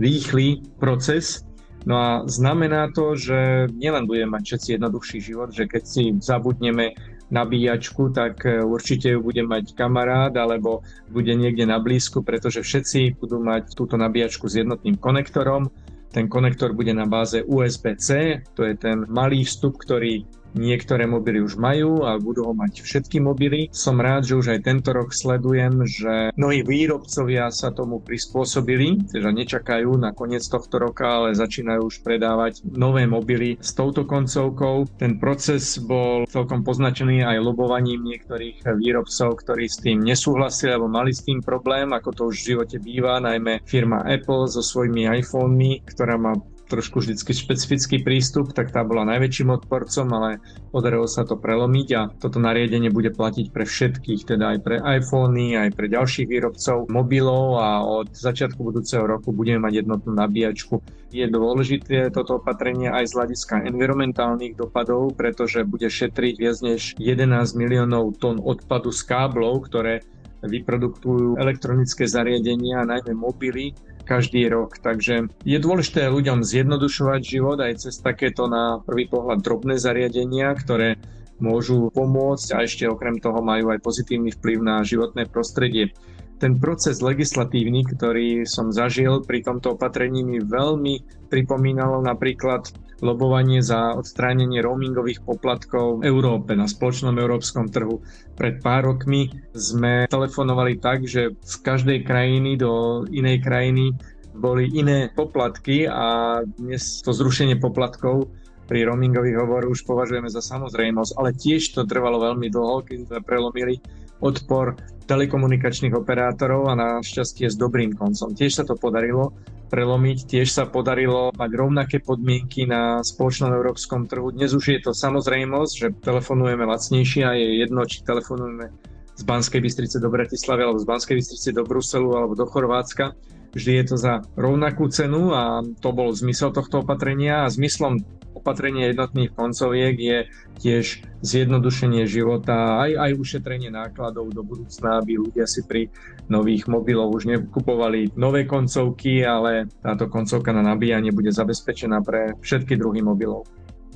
rýchly 0.00 0.64
proces. 0.80 1.44
No 1.84 1.96
a 1.96 2.10
znamená 2.28 2.92
to, 2.92 3.16
že 3.16 3.68
nielen 3.72 4.04
budeme 4.04 4.36
mať 4.36 4.42
všetci 4.44 4.68
jednoduchší 4.76 5.18
život, 5.20 5.48
že 5.52 5.64
keď 5.64 5.82
si 5.84 6.02
zabudneme 6.20 6.92
nabíjačku, 7.30 8.10
tak 8.10 8.44
e, 8.44 8.60
určite 8.60 9.16
ju 9.16 9.22
bude 9.22 9.40
mať 9.46 9.72
kamarát 9.78 10.34
alebo 10.34 10.82
bude 11.08 11.30
niekde 11.32 11.64
na 11.64 11.78
blízku, 11.78 12.20
pretože 12.20 12.60
všetci 12.60 13.22
budú 13.22 13.40
mať 13.40 13.72
túto 13.78 13.96
nabíjačku 13.96 14.50
s 14.50 14.60
jednotným 14.60 14.98
konektorom. 14.98 15.70
Ten 16.10 16.26
konektor 16.26 16.74
bude 16.74 16.90
na 16.90 17.06
báze 17.06 17.38
USB-C, 17.46 18.42
to 18.58 18.66
je 18.66 18.74
ten 18.74 19.06
malý 19.06 19.46
vstup, 19.46 19.78
ktorý 19.78 20.26
Niektoré 20.54 21.06
mobily 21.06 21.38
už 21.42 21.56
majú 21.56 22.02
a 22.02 22.18
budú 22.18 22.50
ho 22.50 22.54
mať 22.54 22.82
všetky 22.82 23.22
mobily. 23.22 23.70
Som 23.70 24.02
rád, 24.02 24.26
že 24.26 24.38
už 24.38 24.58
aj 24.58 24.60
tento 24.66 24.90
rok 24.90 25.14
sledujem, 25.14 25.86
že 25.86 26.34
mnohí 26.34 26.66
výrobcovia 26.66 27.50
sa 27.54 27.70
tomu 27.70 28.02
prispôsobili, 28.02 29.10
teda 29.10 29.30
nečakajú 29.30 29.94
na 29.94 30.10
koniec 30.10 30.42
tohto 30.46 30.82
roka, 30.82 31.06
ale 31.06 31.38
začínajú 31.38 31.86
už 31.86 32.02
predávať 32.02 32.66
nové 32.66 33.06
mobily 33.06 33.60
s 33.62 33.74
touto 33.76 34.02
koncovkou. 34.04 34.90
Ten 34.98 35.22
proces 35.22 35.78
bol 35.78 36.26
celkom 36.26 36.66
poznačený 36.66 37.22
aj 37.22 37.38
lobovaním 37.38 38.02
niektorých 38.02 38.66
výrobcov, 38.66 39.38
ktorí 39.46 39.70
s 39.70 39.78
tým 39.78 40.02
nesúhlasili 40.02 40.74
alebo 40.74 40.90
mali 40.90 41.14
s 41.14 41.22
tým 41.22 41.38
problém, 41.40 41.94
ako 41.94 42.10
to 42.10 42.22
už 42.30 42.36
v 42.42 42.48
živote 42.54 42.76
býva, 42.82 43.22
najmä 43.22 43.62
firma 43.66 44.02
Apple 44.02 44.50
so 44.50 44.64
svojimi 44.64 45.06
iPhonemi, 45.22 45.86
ktorá 45.86 46.18
má 46.18 46.34
trošku 46.70 47.02
vždycky 47.02 47.34
špecifický 47.34 48.06
prístup, 48.06 48.54
tak 48.54 48.70
tá 48.70 48.86
bola 48.86 49.02
najväčším 49.10 49.50
odporcom, 49.50 50.06
ale 50.14 50.38
podarilo 50.70 51.10
sa 51.10 51.26
to 51.26 51.34
prelomiť 51.34 51.88
a 51.98 52.02
toto 52.14 52.38
nariadenie 52.38 52.94
bude 52.94 53.10
platiť 53.10 53.50
pre 53.50 53.66
všetkých, 53.66 54.30
teda 54.30 54.54
aj 54.54 54.58
pre 54.62 54.76
iPhony, 54.78 55.58
aj 55.58 55.74
pre 55.74 55.90
ďalších 55.90 56.30
výrobcov 56.30 56.86
mobilov 56.86 57.58
a 57.58 57.82
od 57.82 58.14
začiatku 58.14 58.62
budúceho 58.62 59.02
roku 59.02 59.34
budeme 59.34 59.66
mať 59.66 59.82
jednotnú 59.82 60.14
nabíjačku. 60.14 60.78
Je 61.10 61.26
dôležité 61.26 62.14
toto 62.14 62.38
opatrenie 62.38 62.86
aj 62.86 63.10
z 63.10 63.16
hľadiska 63.18 63.66
environmentálnych 63.66 64.54
dopadov, 64.54 65.18
pretože 65.18 65.66
bude 65.66 65.90
šetriť 65.90 66.34
viac 66.38 66.62
než 66.62 66.94
11 67.02 67.58
miliónov 67.58 68.14
tón 68.22 68.38
odpadu 68.38 68.94
z 68.94 69.02
káblov, 69.10 69.66
ktoré 69.66 70.06
vyprodukujú 70.40 71.36
elektronické 71.36 72.08
zariadenia, 72.08 72.88
najmä 72.88 73.12
mobily, 73.12 73.76
každý 74.10 74.50
rok. 74.50 74.82
Takže 74.82 75.30
je 75.46 75.58
dôležité 75.62 76.10
ľuďom 76.10 76.42
zjednodušovať 76.42 77.20
život 77.22 77.62
aj 77.62 77.86
cez 77.86 78.02
takéto 78.02 78.50
na 78.50 78.82
prvý 78.82 79.06
pohľad 79.06 79.38
drobné 79.46 79.78
zariadenia, 79.78 80.50
ktoré 80.58 80.98
môžu 81.38 81.94
pomôcť 81.94 82.58
a 82.58 82.66
ešte 82.66 82.90
okrem 82.90 83.22
toho 83.22 83.38
majú 83.38 83.70
aj 83.70 83.78
pozitívny 83.78 84.34
vplyv 84.34 84.58
na 84.66 84.82
životné 84.82 85.30
prostredie. 85.30 85.94
Ten 86.40 86.56
proces 86.56 87.04
legislatívny, 87.04 87.84
ktorý 87.84 88.48
som 88.48 88.72
zažil 88.72 89.20
pri 89.28 89.44
tomto 89.44 89.76
opatrení, 89.76 90.24
mi 90.24 90.40
veľmi 90.40 91.28
pripomínalo 91.28 92.00
napríklad 92.00 92.72
lobovanie 93.04 93.60
za 93.60 93.92
odstránenie 93.92 94.64
roamingových 94.64 95.20
poplatkov 95.24 96.00
v 96.00 96.08
Európe 96.08 96.56
na 96.56 96.64
spoločnom 96.64 97.12
európskom 97.16 97.68
trhu. 97.68 98.00
Pred 98.40 98.64
pár 98.64 98.88
rokmi 98.88 99.28
sme 99.52 100.08
telefonovali 100.08 100.80
tak, 100.80 101.04
že 101.04 101.36
z 101.44 101.54
každej 101.60 102.08
krajiny 102.08 102.56
do 102.56 103.04
inej 103.12 103.44
krajiny 103.44 103.92
boli 104.32 104.72
iné 104.72 105.12
poplatky 105.12 105.84
a 105.84 106.40
dnes 106.56 107.04
to 107.04 107.12
zrušenie 107.12 107.60
poplatkov 107.60 108.32
pri 108.70 108.86
roamingových 108.86 109.36
hovoroch 109.42 109.74
už 109.74 109.82
považujeme 109.82 110.30
za 110.30 110.38
samozrejmosť, 110.38 111.18
ale 111.18 111.34
tiež 111.34 111.74
to 111.74 111.84
trvalo 111.84 112.22
veľmi 112.22 112.46
dlho, 112.48 112.86
keď 112.86 112.96
sme 113.10 113.18
prelomili 113.26 113.82
odpor 114.20 114.76
telekomunikačných 115.10 115.96
operátorov 115.96 116.70
a 116.70 116.78
našťastie 116.78 117.50
s 117.50 117.58
dobrým 117.58 117.98
koncom. 117.98 118.30
Tiež 118.30 118.62
sa 118.62 118.64
to 118.64 118.78
podarilo 118.78 119.34
prelomiť, 119.70 120.18
tiež 120.26 120.50
sa 120.50 120.66
podarilo 120.66 121.30
mať 121.34 121.50
rovnaké 121.54 121.96
podmienky 122.02 122.66
na 122.66 123.02
spoločnom 123.02 123.54
európskom 123.54 124.06
trhu. 124.06 124.34
Dnes 124.34 124.54
už 124.54 124.64
je 124.66 124.80
to 124.82 124.90
samozrejmosť, 124.94 125.72
že 125.74 125.94
telefonujeme 126.02 126.66
lacnejšie 126.66 127.22
a 127.22 127.32
je 127.38 127.62
jedno, 127.62 127.86
či 127.86 128.02
telefonujeme 128.02 128.70
z 129.14 129.22
Banskej 129.22 129.60
Bystrice 129.62 130.02
do 130.02 130.10
Bratislavy 130.10 130.62
alebo 130.66 130.82
z 130.82 130.88
Banskej 130.90 131.16
Bystrice 131.18 131.54
do 131.54 131.62
Bruselu 131.62 132.10
alebo 132.14 132.34
do 132.34 132.46
Chorvátska. 132.50 133.14
Vždy 133.50 133.82
je 133.82 133.84
to 133.84 133.96
za 133.98 134.22
rovnakú 134.38 134.86
cenu 134.90 135.34
a 135.34 135.62
to 135.82 135.90
bol 135.90 136.14
zmysel 136.14 136.54
tohto 136.54 136.86
opatrenia 136.86 137.46
a 137.46 137.52
zmyslom 137.52 138.02
opatrenie 138.40 138.88
jednotných 138.90 139.36
koncoviek 139.36 139.94
je 140.00 140.18
tiež 140.58 141.04
zjednodušenie 141.20 142.08
života, 142.08 142.80
aj, 142.80 142.96
aj 142.96 143.10
ušetrenie 143.20 143.68
nákladov 143.68 144.32
do 144.32 144.40
budúcna, 144.40 145.04
aby 145.04 145.20
ľudia 145.20 145.44
si 145.44 145.60
pri 145.68 145.92
nových 146.32 146.64
mobilov 146.66 147.12
už 147.12 147.28
nekupovali 147.28 148.16
nové 148.16 148.48
koncovky, 148.48 149.20
ale 149.20 149.68
táto 149.84 150.08
koncovka 150.08 150.50
na 150.56 150.64
nabíjanie 150.64 151.12
bude 151.12 151.28
zabezpečená 151.28 152.00
pre 152.00 152.32
všetky 152.40 152.80
druhy 152.80 153.04
mobilov. 153.04 153.44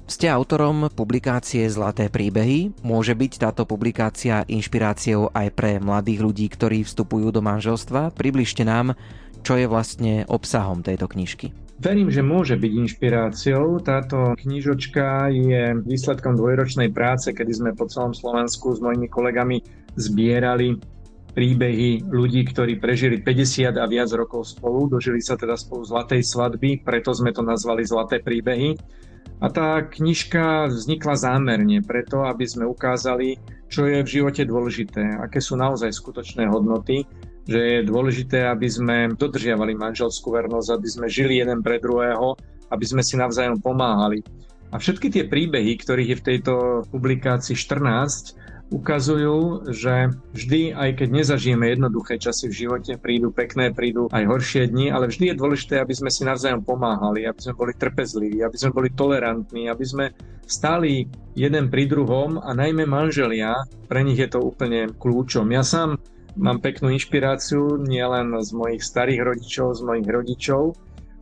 Ste 0.05 0.29
autorom 0.29 0.93
publikácie 0.93 1.65
Zlaté 1.65 2.13
príbehy. 2.13 2.77
Môže 2.85 3.17
byť 3.17 3.33
táto 3.41 3.65
publikácia 3.65 4.45
inšpiráciou 4.45 5.33
aj 5.33 5.49
pre 5.57 5.81
mladých 5.81 6.21
ľudí, 6.21 6.47
ktorí 6.53 6.85
vstupujú 6.85 7.33
do 7.33 7.41
manželstva? 7.41 8.13
Približte 8.13 8.69
nám, 8.69 9.01
čo 9.41 9.57
je 9.57 9.65
vlastne 9.65 10.29
obsahom 10.29 10.85
tejto 10.85 11.09
knižky. 11.09 11.64
Verím, 11.75 12.07
že 12.07 12.23
môže 12.23 12.55
byť 12.55 12.73
inšpiráciou. 12.87 13.83
Táto 13.83 14.39
knižočka 14.39 15.27
je 15.35 15.75
výsledkom 15.83 16.39
dvojročnej 16.39 16.95
práce, 16.95 17.35
kedy 17.35 17.51
sme 17.51 17.71
po 17.75 17.91
celom 17.91 18.15
Slovensku 18.15 18.73
s 18.75 18.79
mojimi 18.79 19.11
kolegami 19.11 19.59
zbierali 19.99 20.79
príbehy 21.35 22.07
ľudí, 22.07 22.47
ktorí 22.47 22.79
prežili 22.79 23.19
50 23.19 23.75
a 23.75 23.85
viac 23.91 24.07
rokov 24.15 24.55
spolu, 24.55 24.87
dožili 24.87 25.19
sa 25.19 25.35
teda 25.35 25.59
spolu 25.59 25.83
zlatej 25.83 26.23
svadby, 26.23 26.87
preto 26.87 27.11
sme 27.11 27.35
to 27.35 27.43
nazvali 27.43 27.83
Zlaté 27.83 28.23
príbehy. 28.23 28.79
A 29.43 29.51
tá 29.51 29.83
knižka 29.83 30.71
vznikla 30.71 31.19
zámerne 31.19 31.83
preto, 31.83 32.23
aby 32.23 32.47
sme 32.47 32.71
ukázali, 32.71 33.35
čo 33.67 33.91
je 33.91 34.07
v 34.07 34.09
živote 34.09 34.47
dôležité, 34.47 35.19
aké 35.19 35.43
sú 35.43 35.59
naozaj 35.59 35.91
skutočné 35.91 36.47
hodnoty 36.47 37.03
že 37.45 37.61
je 37.61 37.89
dôležité, 37.89 38.49
aby 38.49 38.69
sme 38.69 38.97
dodržiavali 39.15 39.77
manželskú 39.77 40.33
vernosť, 40.33 40.69
aby 40.73 40.89
sme 40.89 41.07
žili 41.13 41.41
jeden 41.45 41.61
pre 41.61 41.77
druhého, 41.77 42.37
aby 42.73 42.85
sme 42.85 43.05
si 43.05 43.21
navzájom 43.21 43.61
pomáhali. 43.61 44.25
A 44.75 44.81
všetky 44.81 45.07
tie 45.13 45.25
príbehy, 45.31 45.79
ktorých 45.79 46.11
je 46.11 46.19
v 46.19 46.27
tejto 46.27 46.55
publikácii 46.91 47.55
14, 47.55 48.35
ukazujú, 48.75 49.71
že 49.71 50.11
vždy, 50.35 50.75
aj 50.75 50.91
keď 50.99 51.09
nezažijeme 51.13 51.69
jednoduché 51.71 52.17
časy 52.19 52.51
v 52.51 52.59
živote, 52.67 52.99
prídu 52.99 53.31
pekné, 53.31 53.71
prídu 53.71 54.09
aj 54.11 54.25
horšie 54.25 54.73
dni, 54.73 54.91
ale 54.91 55.07
vždy 55.13 55.31
je 55.31 55.41
dôležité, 55.41 55.75
aby 55.79 55.95
sme 55.95 56.11
si 56.11 56.27
navzájom 56.27 56.65
pomáhali, 56.65 57.29
aby 57.29 57.39
sme 57.39 57.55
boli 57.55 57.73
trpezliví, 57.77 58.43
aby 58.43 58.57
sme 58.57 58.75
boli 58.75 58.89
tolerantní, 58.91 59.69
aby 59.69 59.85
sme 59.85 60.05
stáli 60.49 61.07
jeden 61.39 61.71
pri 61.71 61.87
druhom 61.87 62.41
a 62.41 62.51
najmä 62.57 62.89
manželia, 62.89 63.63
pre 63.87 64.01
nich 64.03 64.19
je 64.19 64.33
to 64.33 64.41
úplne 64.41 64.91
kľúčom. 64.97 65.47
Ja 65.55 65.63
sám 65.63 66.01
mám 66.35 66.59
peknú 66.59 66.91
inšpiráciu 66.91 67.79
nielen 67.83 68.35
z 68.43 68.51
mojich 68.55 68.83
starých 68.83 69.21
rodičov, 69.23 69.79
z 69.79 69.83
mojich 69.87 70.09
rodičov, 70.09 70.63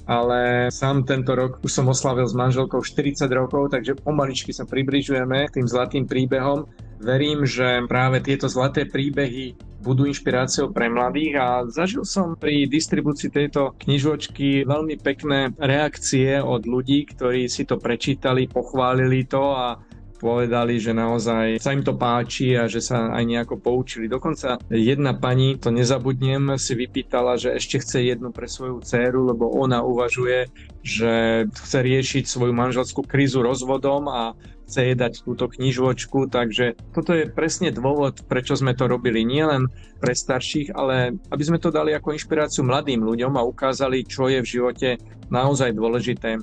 ale 0.02 0.66
sám 0.74 1.06
tento 1.06 1.38
rok 1.38 1.62
už 1.62 1.70
som 1.70 1.86
oslavil 1.86 2.26
s 2.26 2.34
manželkou 2.34 2.82
40 2.82 3.22
rokov, 3.30 3.70
takže 3.70 3.94
pomaličky 4.02 4.50
sa 4.50 4.66
približujeme 4.66 5.46
k 5.46 5.62
tým 5.62 5.66
zlatým 5.70 6.04
príbehom. 6.10 6.66
Verím, 7.02 7.42
že 7.46 7.82
práve 7.90 8.22
tieto 8.22 8.46
zlaté 8.46 8.86
príbehy 8.86 9.58
budú 9.82 10.06
inšpiráciou 10.06 10.70
pre 10.70 10.86
mladých 10.86 11.34
a 11.38 11.46
zažil 11.66 12.06
som 12.06 12.38
pri 12.38 12.70
distribúcii 12.70 13.30
tejto 13.30 13.74
knižočky 13.82 14.62
veľmi 14.62 14.94
pekné 15.02 15.50
reakcie 15.58 16.38
od 16.38 16.62
ľudí, 16.62 17.10
ktorí 17.10 17.50
si 17.50 17.66
to 17.66 17.82
prečítali, 17.82 18.46
pochválili 18.46 19.26
to 19.26 19.42
a 19.50 19.82
povedali, 20.22 20.78
že 20.78 20.94
naozaj 20.94 21.58
sa 21.58 21.74
im 21.74 21.82
to 21.82 21.98
páči 21.98 22.54
a 22.54 22.70
že 22.70 22.78
sa 22.78 23.10
aj 23.10 23.26
nejako 23.26 23.58
poučili. 23.58 24.06
Dokonca 24.06 24.62
jedna 24.70 25.18
pani, 25.18 25.58
to 25.58 25.74
nezabudnem, 25.74 26.54
si 26.62 26.78
vypýtala, 26.78 27.34
že 27.34 27.58
ešte 27.58 27.82
chce 27.82 28.14
jednu 28.14 28.30
pre 28.30 28.46
svoju 28.46 28.78
dceru, 28.86 29.34
lebo 29.34 29.50
ona 29.50 29.82
uvažuje, 29.82 30.46
že 30.86 31.44
chce 31.50 31.78
riešiť 31.82 32.24
svoju 32.30 32.54
manželskú 32.54 33.02
krízu 33.02 33.42
rozvodom 33.42 34.06
a 34.06 34.38
chce 34.72 34.80
jej 34.88 34.96
dať 34.96 35.12
túto 35.26 35.50
knižočku, 35.50 36.32
takže 36.32 36.78
toto 36.96 37.12
je 37.12 37.28
presne 37.28 37.68
dôvod, 37.74 38.24
prečo 38.24 38.56
sme 38.56 38.72
to 38.72 38.88
robili 38.88 39.20
nielen 39.20 39.68
pre 40.00 40.16
starších, 40.16 40.72
ale 40.72 41.18
aby 41.28 41.42
sme 41.44 41.60
to 41.60 41.68
dali 41.68 41.92
ako 41.92 42.16
inšpiráciu 42.16 42.64
mladým 42.64 43.04
ľuďom 43.04 43.36
a 43.36 43.44
ukázali, 43.44 44.08
čo 44.08 44.32
je 44.32 44.40
v 44.40 44.48
živote 44.48 44.88
naozaj 45.28 45.76
dôležité. 45.76 46.40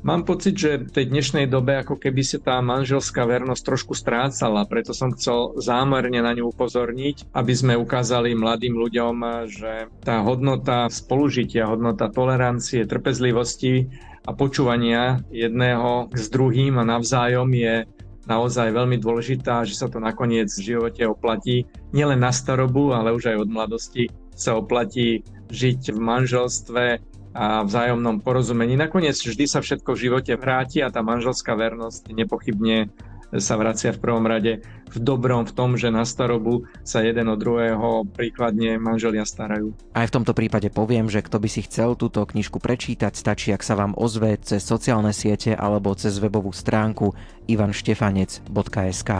Mám 0.00 0.24
pocit, 0.24 0.56
že 0.56 0.80
v 0.80 0.88
tej 0.88 1.12
dnešnej 1.12 1.44
dobe 1.44 1.76
ako 1.76 2.00
keby 2.00 2.24
sa 2.24 2.40
tá 2.40 2.56
manželská 2.64 3.28
vernosť 3.28 3.60
trošku 3.60 3.92
strácala, 3.92 4.64
preto 4.64 4.96
som 4.96 5.12
chcel 5.12 5.52
zámerne 5.60 6.24
na 6.24 6.32
ňu 6.32 6.56
upozorniť, 6.56 7.28
aby 7.36 7.52
sme 7.52 7.76
ukázali 7.76 8.32
mladým 8.32 8.80
ľuďom, 8.80 9.44
že 9.52 9.92
tá 10.00 10.24
hodnota 10.24 10.88
spolužitia, 10.88 11.68
hodnota 11.68 12.08
tolerancie, 12.08 12.88
trpezlivosti 12.88 13.92
a 14.24 14.32
počúvania 14.32 15.20
jedného 15.28 16.08
s 16.16 16.32
druhým 16.32 16.80
a 16.80 16.88
navzájom 16.88 17.52
je 17.52 17.84
naozaj 18.24 18.72
veľmi 18.72 18.96
dôležitá, 18.96 19.68
že 19.68 19.76
sa 19.76 19.92
to 19.92 20.00
nakoniec 20.00 20.48
v 20.48 20.64
živote 20.64 21.04
oplatí. 21.04 21.68
Nielen 21.92 22.24
na 22.24 22.32
starobu, 22.32 22.96
ale 22.96 23.12
už 23.12 23.36
aj 23.36 23.44
od 23.44 23.52
mladosti 23.52 24.08
sa 24.32 24.56
oplatí 24.56 25.20
žiť 25.52 25.92
v 25.92 25.98
manželstve 26.00 26.84
a 27.30 27.62
vzájomnom 27.62 28.22
porozumení. 28.22 28.74
Nakoniec 28.74 29.14
vždy 29.14 29.44
sa 29.46 29.62
všetko 29.62 29.94
v 29.94 30.02
živote 30.08 30.32
vráti 30.34 30.82
a 30.82 30.90
tá 30.90 31.02
manželská 31.02 31.54
vernosť 31.54 32.10
nepochybne 32.10 32.90
sa 33.38 33.54
vracia 33.54 33.94
v 33.94 34.02
prvom 34.02 34.26
rade 34.26 34.58
v 34.90 34.96
dobrom 34.98 35.46
v 35.46 35.54
tom, 35.54 35.78
že 35.78 35.86
na 35.94 36.02
starobu 36.02 36.66
sa 36.82 36.98
jeden 37.06 37.30
od 37.30 37.38
druhého 37.38 38.02
príkladne 38.10 38.74
manželia 38.82 39.22
starajú. 39.22 39.70
Aj 39.94 40.02
v 40.10 40.14
tomto 40.18 40.34
prípade 40.34 40.66
poviem, 40.74 41.06
že 41.06 41.22
kto 41.22 41.38
by 41.38 41.46
si 41.46 41.62
chcel 41.62 41.94
túto 41.94 42.26
knižku 42.26 42.58
prečítať, 42.58 43.14
stačí, 43.14 43.54
ak 43.54 43.62
sa 43.62 43.78
vám 43.78 43.94
ozve 43.94 44.34
cez 44.42 44.66
sociálne 44.66 45.14
siete 45.14 45.54
alebo 45.54 45.94
cez 45.94 46.18
webovú 46.18 46.50
stránku 46.50 47.14
ivanštefanec.sk. 47.46 49.10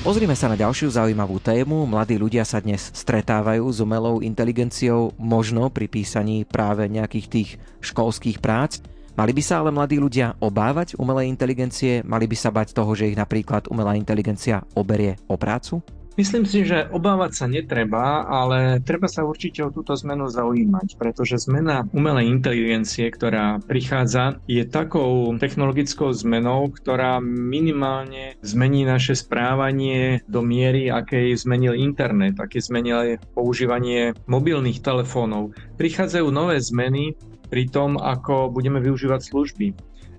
Pozrime 0.00 0.32
sa 0.32 0.48
na 0.48 0.56
ďalšiu 0.56 0.96
zaujímavú 0.96 1.44
tému. 1.44 1.84
Mladí 1.84 2.16
ľudia 2.16 2.40
sa 2.48 2.56
dnes 2.56 2.88
stretávajú 2.96 3.68
s 3.68 3.84
umelou 3.84 4.24
inteligenciou, 4.24 5.12
možno 5.20 5.68
pri 5.68 5.92
písaní 5.92 6.48
práve 6.48 6.88
nejakých 6.88 7.26
tých 7.28 7.50
školských 7.84 8.40
prác. 8.40 8.80
Mali 9.12 9.36
by 9.36 9.42
sa 9.44 9.60
ale 9.60 9.68
mladí 9.68 10.00
ľudia 10.00 10.40
obávať 10.40 10.96
umelej 10.96 11.28
inteligencie? 11.28 12.00
Mali 12.00 12.24
by 12.24 12.32
sa 12.32 12.48
bať 12.48 12.72
toho, 12.72 12.88
že 12.96 13.12
ich 13.12 13.20
napríklad 13.20 13.68
umelá 13.68 13.92
inteligencia 13.92 14.64
oberie 14.72 15.20
o 15.28 15.36
prácu? 15.36 15.84
Myslím 16.20 16.44
si, 16.44 16.68
že 16.68 16.84
obávať 16.92 17.32
sa 17.32 17.46
netreba, 17.48 18.28
ale 18.28 18.76
treba 18.84 19.08
sa 19.08 19.24
určite 19.24 19.64
o 19.64 19.72
túto 19.72 19.96
zmenu 19.96 20.28
zaujímať, 20.28 21.00
pretože 21.00 21.40
zmena 21.40 21.88
umelej 21.96 22.28
inteligencie, 22.28 23.08
ktorá 23.08 23.56
prichádza, 23.64 24.36
je 24.44 24.60
takou 24.68 25.32
technologickou 25.40 26.12
zmenou, 26.12 26.68
ktorá 26.76 27.24
minimálne 27.24 28.36
zmení 28.44 28.84
naše 28.84 29.16
správanie 29.16 30.20
do 30.28 30.44
miery, 30.44 30.92
akej 30.92 31.40
zmenil 31.40 31.72
internet, 31.72 32.36
aké 32.36 32.60
zmenil 32.60 33.16
používanie 33.32 34.12
mobilných 34.28 34.84
telefónov. 34.84 35.56
Prichádzajú 35.80 36.28
nové 36.28 36.60
zmeny, 36.60 37.16
pri 37.48 37.64
tom, 37.72 37.96
ako 37.96 38.52
budeme 38.52 38.76
využívať 38.84 39.20
služby. 39.24 39.66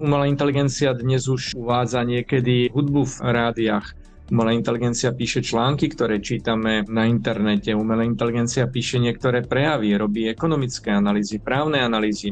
Umelá 0.02 0.26
inteligencia 0.26 0.98
dnes 0.98 1.30
už 1.30 1.54
uvádza 1.54 2.02
niekedy 2.02 2.74
hudbu 2.74 3.06
v 3.06 3.16
rádiách. 3.22 4.01
Umelá 4.32 4.56
inteligencia 4.56 5.12
píše 5.12 5.44
články, 5.44 5.91
ktoré 5.91 6.24
čítame 6.24 6.88
na 6.88 7.04
internete. 7.04 7.76
Umelá 7.76 8.08
inteligencia 8.08 8.63
píše 8.63 8.96
niektoré 8.96 9.44
prejavy, 9.44 9.91
robí 10.00 10.32
ekonomické 10.32 10.96
analýzy, 10.96 11.44
právne 11.44 11.84
analýzy. 11.84 12.32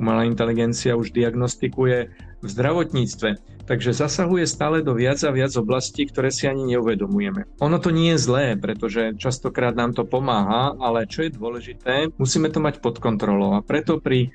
Umelá 0.00 0.24
inteligencia 0.24 0.96
už 0.96 1.12
diagnostikuje 1.12 2.08
v 2.40 2.46
zdravotníctve. 2.48 3.60
Takže 3.68 3.92
zasahuje 3.92 4.48
stále 4.48 4.80
do 4.80 4.96
viac 4.96 5.20
a 5.20 5.36
viac 5.36 5.52
oblastí, 5.60 6.08
ktoré 6.08 6.32
si 6.32 6.48
ani 6.48 6.64
neuvedomujeme. 6.64 7.44
Ono 7.60 7.76
to 7.76 7.92
nie 7.92 8.16
je 8.16 8.24
zlé, 8.24 8.56
pretože 8.56 9.12
častokrát 9.20 9.76
nám 9.76 9.92
to 9.92 10.08
pomáha, 10.08 10.72
ale 10.80 11.04
čo 11.04 11.28
je 11.28 11.36
dôležité, 11.36 12.08
musíme 12.16 12.48
to 12.48 12.60
mať 12.64 12.80
pod 12.80 13.04
kontrolou 13.04 13.52
a 13.52 13.60
preto 13.60 14.00
pri 14.00 14.32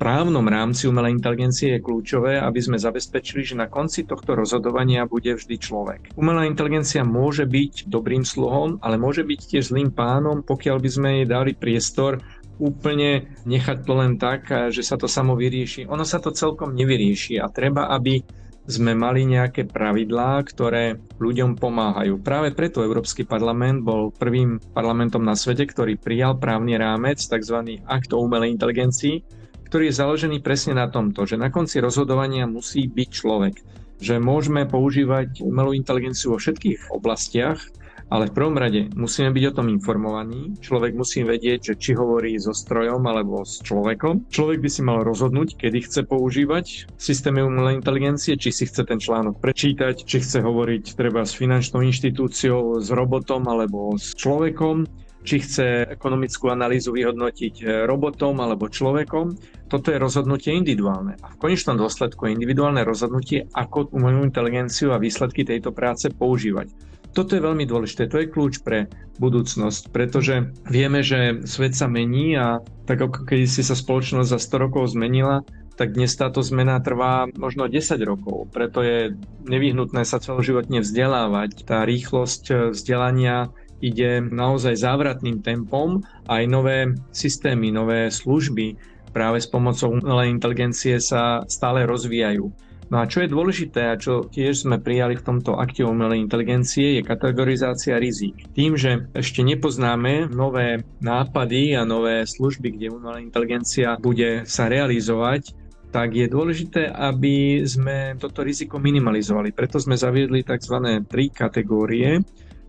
právnom 0.00 0.48
rámci 0.48 0.88
umelej 0.88 1.20
inteligencie 1.20 1.76
je 1.76 1.84
kľúčové, 1.84 2.40
aby 2.40 2.56
sme 2.56 2.80
zabezpečili, 2.80 3.44
že 3.44 3.60
na 3.60 3.68
konci 3.68 4.08
tohto 4.08 4.32
rozhodovania 4.32 5.04
bude 5.04 5.36
vždy 5.36 5.60
človek. 5.60 6.00
Umelá 6.16 6.48
inteligencia 6.48 7.04
môže 7.04 7.44
byť 7.44 7.92
dobrým 7.92 8.24
sluhom, 8.24 8.80
ale 8.80 8.96
môže 8.96 9.20
byť 9.28 9.40
tiež 9.44 9.68
zlým 9.68 9.92
pánom, 9.92 10.40
pokiaľ 10.40 10.76
by 10.80 10.88
sme 10.88 11.08
jej 11.20 11.26
dali 11.28 11.52
priestor 11.52 12.24
úplne 12.56 13.28
nechať 13.44 13.78
to 13.84 13.92
len 13.92 14.16
tak, 14.16 14.48
že 14.72 14.80
sa 14.80 14.96
to 14.96 15.04
samo 15.04 15.36
vyrieši. 15.36 15.84
Ono 15.92 16.04
sa 16.08 16.16
to 16.16 16.32
celkom 16.32 16.72
nevyrieši 16.72 17.36
a 17.36 17.52
treba, 17.52 17.92
aby 17.92 18.24
sme 18.68 18.92
mali 18.92 19.24
nejaké 19.26 19.66
pravidlá, 19.66 20.44
ktoré 20.44 20.96
ľuďom 21.18 21.56
pomáhajú. 21.56 22.20
Práve 22.20 22.52
preto 22.52 22.84
Európsky 22.84 23.24
parlament 23.24 23.82
bol 23.82 24.12
prvým 24.12 24.60
parlamentom 24.76 25.24
na 25.24 25.34
svete, 25.34 25.64
ktorý 25.66 25.96
prijal 25.96 26.36
právny 26.36 26.76
rámec, 26.76 27.18
tzv. 27.18 27.80
akt 27.88 28.12
o 28.12 28.20
umelej 28.20 28.54
inteligencii, 28.54 29.39
ktorý 29.70 29.86
je 29.86 30.00
založený 30.02 30.42
presne 30.42 30.74
na 30.74 30.90
tomto, 30.90 31.22
že 31.30 31.38
na 31.38 31.46
konci 31.46 31.78
rozhodovania 31.78 32.50
musí 32.50 32.90
byť 32.90 33.08
človek. 33.14 33.54
Že 34.02 34.18
môžeme 34.18 34.66
používať 34.66 35.46
umelú 35.46 35.78
inteligenciu 35.78 36.34
vo 36.34 36.42
všetkých 36.42 36.90
oblastiach, 36.90 37.62
ale 38.10 38.26
v 38.26 38.34
prvom 38.34 38.58
rade 38.58 38.90
musíme 38.98 39.30
byť 39.30 39.44
o 39.46 39.54
tom 39.54 39.70
informovaní. 39.70 40.58
Človek 40.58 40.98
musí 40.98 41.22
vedieť, 41.22 41.70
že 41.70 41.74
či 41.78 41.94
hovorí 41.94 42.34
so 42.42 42.50
strojom 42.50 42.98
alebo 43.06 43.46
s 43.46 43.62
človekom. 43.62 44.26
Človek 44.26 44.58
by 44.58 44.68
si 44.74 44.82
mal 44.82 45.06
rozhodnúť, 45.06 45.54
kedy 45.54 45.86
chce 45.86 46.02
používať 46.02 46.90
systémy 46.98 47.46
umelej 47.46 47.78
inteligencie, 47.78 48.34
či 48.34 48.50
si 48.50 48.66
chce 48.66 48.82
ten 48.82 48.98
článok 48.98 49.38
prečítať, 49.38 50.02
či 50.02 50.18
chce 50.18 50.42
hovoriť 50.42 50.98
treba 50.98 51.22
s 51.22 51.38
finančnou 51.38 51.86
inštitúciou, 51.86 52.82
s 52.82 52.90
robotom 52.90 53.46
alebo 53.46 53.94
s 53.94 54.18
človekom 54.18 54.90
či 55.20 55.44
chce 55.44 55.84
ekonomickú 55.92 56.48
analýzu 56.48 56.96
vyhodnotiť 56.96 57.84
robotom 57.84 58.40
alebo 58.40 58.72
človekom. 58.72 59.36
Toto 59.68 59.92
je 59.92 60.02
rozhodnutie 60.02 60.56
individuálne. 60.56 61.14
A 61.20 61.30
v 61.30 61.40
konečnom 61.40 61.76
dôsledku 61.76 62.26
je 62.26 62.34
individuálne 62.34 62.82
rozhodnutie, 62.82 63.46
ako 63.52 63.92
umelú 63.94 64.24
inteligenciu 64.26 64.90
a 64.90 64.98
výsledky 64.98 65.44
tejto 65.46 65.70
práce 65.70 66.08
používať. 66.10 66.72
Toto 67.10 67.34
je 67.34 67.42
veľmi 67.42 67.66
dôležité, 67.66 68.06
to 68.06 68.22
je 68.22 68.30
kľúč 68.30 68.62
pre 68.62 68.86
budúcnosť, 69.18 69.90
pretože 69.90 70.54
vieme, 70.70 71.02
že 71.02 71.42
svet 71.42 71.74
sa 71.74 71.90
mení 71.90 72.38
a 72.38 72.62
tak 72.86 73.02
ako 73.02 73.26
keď 73.26 73.50
si 73.50 73.66
sa 73.66 73.74
spoločnosť 73.74 74.30
za 74.30 74.38
100 74.38 74.64
rokov 74.70 74.94
zmenila, 74.94 75.42
tak 75.74 75.98
dnes 75.98 76.14
táto 76.14 76.38
zmena 76.38 76.78
trvá 76.78 77.26
možno 77.34 77.66
10 77.66 77.98
rokov. 78.06 78.46
Preto 78.54 78.86
je 78.86 79.18
nevyhnutné 79.42 80.06
sa 80.06 80.22
celoživotne 80.22 80.86
vzdelávať. 80.86 81.66
Tá 81.66 81.82
rýchlosť 81.82 82.70
vzdelania 82.76 83.50
ide 83.80 84.20
naozaj 84.20 84.76
závratným 84.76 85.40
tempom 85.40 86.04
aj 86.28 86.42
nové 86.46 86.92
systémy, 87.10 87.72
nové 87.72 88.12
služby 88.12 88.76
práve 89.10 89.42
s 89.42 89.50
pomocou 89.50 89.90
umelej 89.90 90.30
inteligencie 90.30 91.02
sa 91.02 91.42
stále 91.50 91.82
rozvíjajú. 91.84 92.70
No 92.90 92.98
a 92.98 93.06
čo 93.06 93.22
je 93.22 93.30
dôležité 93.30 93.86
a 93.86 94.00
čo 94.00 94.26
tiež 94.26 94.66
sme 94.66 94.82
prijali 94.82 95.14
v 95.14 95.22
tomto 95.22 95.54
akte 95.54 95.86
umelej 95.86 96.26
inteligencie 96.26 96.98
je 96.98 97.06
kategorizácia 97.06 98.02
rizik. 98.02 98.50
Tým, 98.50 98.74
že 98.74 99.06
ešte 99.14 99.46
nepoznáme 99.46 100.26
nové 100.26 100.82
nápady 100.98 101.78
a 101.78 101.86
nové 101.86 102.26
služby, 102.26 102.74
kde 102.74 102.90
umelá 102.90 103.22
inteligencia 103.22 103.94
bude 103.94 104.42
sa 104.42 104.66
realizovať, 104.66 105.54
tak 105.94 106.18
je 106.18 106.26
dôležité, 106.26 106.90
aby 106.90 107.62
sme 107.62 108.18
toto 108.18 108.42
riziko 108.42 108.82
minimalizovali. 108.82 109.54
Preto 109.54 109.78
sme 109.78 109.94
zaviedli 109.94 110.42
tzv. 110.42 111.06
tri 111.06 111.30
kategórie 111.30 112.18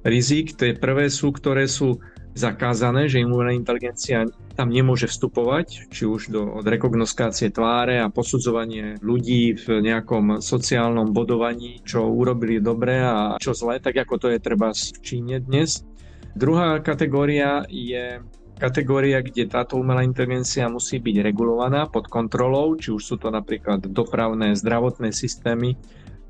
rizik. 0.05 0.57
Tie 0.57 0.77
prvé 0.77 1.09
sú, 1.09 1.33
ktoré 1.33 1.65
sú 1.69 2.01
zakázané, 2.31 3.11
že 3.11 3.23
umelá 3.23 3.51
inteligencia 3.51 4.23
tam 4.55 4.71
nemôže 4.71 5.07
vstupovať, 5.07 5.91
či 5.91 6.03
už 6.07 6.31
do, 6.31 6.47
od 6.59 6.63
rekognoskácie 6.63 7.51
tváre 7.51 7.99
a 7.99 8.11
posudzovanie 8.11 8.99
ľudí 9.03 9.55
v 9.59 9.83
nejakom 9.83 10.39
sociálnom 10.39 11.11
bodovaní, 11.11 11.83
čo 11.83 12.07
urobili 12.07 12.63
dobre 12.63 13.03
a 13.03 13.35
čo 13.35 13.51
zle, 13.51 13.83
tak 13.83 13.99
ako 13.99 14.15
to 14.15 14.27
je 14.31 14.39
treba 14.39 14.71
v 14.71 14.99
Číne 15.03 15.43
dnes. 15.43 15.83
Druhá 16.31 16.79
kategória 16.79 17.67
je 17.67 18.23
kategória, 18.55 19.19
kde 19.25 19.49
táto 19.49 19.75
umelá 19.75 20.05
inteligencia 20.05 20.69
musí 20.69 21.01
byť 21.01 21.15
regulovaná 21.25 21.89
pod 21.89 22.07
kontrolou, 22.07 22.77
či 22.77 22.93
už 22.93 23.01
sú 23.01 23.15
to 23.17 23.33
napríklad 23.33 23.83
dopravné, 23.89 24.53
zdravotné 24.53 25.11
systémy. 25.11 25.75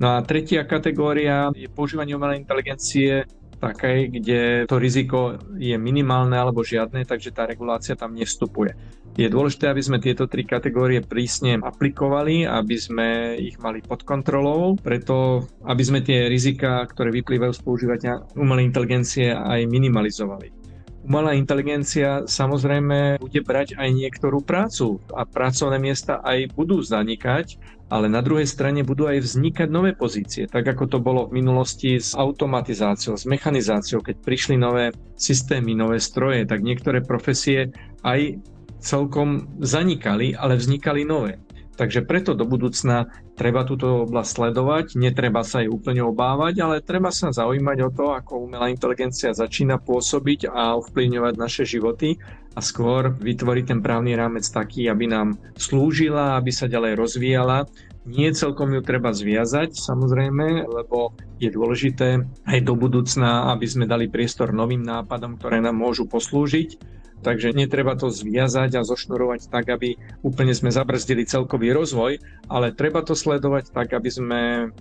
No 0.00 0.16
a 0.16 0.24
tretia 0.24 0.64
kategória 0.64 1.52
je 1.54 1.68
používanie 1.68 2.16
umelej 2.16 2.42
inteligencie 2.42 3.28
takej, 3.62 3.98
kde 4.10 4.40
to 4.66 4.76
riziko 4.82 5.38
je 5.54 5.78
minimálne 5.78 6.34
alebo 6.34 6.66
žiadne, 6.66 7.06
takže 7.06 7.30
tá 7.30 7.46
regulácia 7.46 7.94
tam 7.94 8.18
nevstupuje. 8.18 8.74
Je 9.12 9.28
dôležité, 9.28 9.68
aby 9.68 9.82
sme 9.84 10.00
tieto 10.00 10.24
tri 10.24 10.42
kategórie 10.42 11.04
prísne 11.04 11.60
aplikovali, 11.60 12.48
aby 12.48 12.76
sme 12.80 13.36
ich 13.36 13.60
mali 13.60 13.84
pod 13.84 14.08
kontrolou, 14.08 14.74
preto 14.80 15.46
aby 15.68 15.82
sme 15.84 16.00
tie 16.00 16.32
rizika, 16.32 16.82
ktoré 16.88 17.12
vyplývajú 17.12 17.52
z 17.52 17.60
používania 17.60 18.24
umelej 18.34 18.72
inteligencie, 18.72 19.36
aj 19.36 19.68
minimalizovali. 19.68 20.62
Umelá 21.02 21.34
inteligencia 21.34 22.22
samozrejme 22.30 23.18
bude 23.18 23.42
brať 23.42 23.74
aj 23.74 23.90
niektorú 23.90 24.38
prácu 24.38 25.02
a 25.10 25.26
pracovné 25.26 25.82
miesta 25.82 26.22
aj 26.22 26.54
budú 26.54 26.78
zanikať, 26.78 27.58
ale 27.92 28.08
na 28.08 28.24
druhej 28.24 28.48
strane 28.48 28.80
budú 28.80 29.04
aj 29.04 29.20
vznikať 29.20 29.68
nové 29.68 29.92
pozície, 29.92 30.48
tak 30.48 30.64
ako 30.64 30.88
to 30.88 30.98
bolo 31.04 31.28
v 31.28 31.44
minulosti 31.44 32.00
s 32.00 32.16
automatizáciou, 32.16 33.20
s 33.20 33.28
mechanizáciou, 33.28 34.00
keď 34.00 34.16
prišli 34.24 34.56
nové 34.56 34.96
systémy, 35.20 35.76
nové 35.76 36.00
stroje, 36.00 36.48
tak 36.48 36.64
niektoré 36.64 37.04
profesie 37.04 37.68
aj 38.00 38.40
celkom 38.80 39.44
zanikali, 39.60 40.32
ale 40.32 40.56
vznikali 40.56 41.04
nové. 41.04 41.36
Takže 41.76 42.04
preto 42.08 42.32
do 42.32 42.48
budúcna 42.48 43.12
treba 43.36 43.64
túto 43.68 44.08
oblasť 44.08 44.30
sledovať, 44.40 44.86
netreba 44.96 45.44
sa 45.44 45.60
jej 45.60 45.68
úplne 45.68 46.00
obávať, 46.04 46.64
ale 46.64 46.84
treba 46.84 47.12
sa 47.12 47.28
zaujímať 47.28 47.78
o 47.84 47.90
to, 47.92 48.06
ako 48.16 48.48
umelá 48.48 48.72
inteligencia 48.72 49.36
začína 49.36 49.80
pôsobiť 49.80 50.48
a 50.48 50.80
ovplyvňovať 50.80 51.34
naše 51.36 51.64
životy 51.68 52.16
a 52.52 52.60
skôr 52.60 53.12
vytvoriť 53.12 53.64
ten 53.72 53.80
právny 53.80 54.12
rámec 54.16 54.44
taký, 54.44 54.88
aby 54.88 55.08
nám 55.08 55.40
slúžila, 55.56 56.36
aby 56.36 56.50
sa 56.52 56.68
ďalej 56.68 56.98
rozvíjala. 56.98 57.64
Nie 58.02 58.34
celkom 58.34 58.74
ju 58.74 58.82
treba 58.82 59.14
zviazať, 59.14 59.78
samozrejme, 59.78 60.66
lebo 60.66 61.14
je 61.38 61.48
dôležité 61.54 62.26
aj 62.44 62.58
do 62.66 62.74
budúcna, 62.74 63.54
aby 63.54 63.66
sme 63.70 63.86
dali 63.86 64.10
priestor 64.10 64.50
novým 64.50 64.82
nápadom, 64.82 65.38
ktoré 65.38 65.62
nám 65.62 65.78
môžu 65.78 66.10
poslúžiť 66.10 66.92
Takže 67.22 67.54
netreba 67.54 67.94
to 67.94 68.10
zviazať 68.10 68.74
a 68.74 68.82
zošnurovať 68.82 69.46
tak, 69.46 69.70
aby 69.70 69.94
úplne 70.26 70.50
sme 70.58 70.74
zabrzdili 70.74 71.22
celkový 71.22 71.70
rozvoj, 71.70 72.18
ale 72.50 72.74
treba 72.74 73.06
to 73.06 73.14
sledovať 73.14 73.70
tak, 73.70 73.94
aby 73.94 74.10
sme 74.10 74.40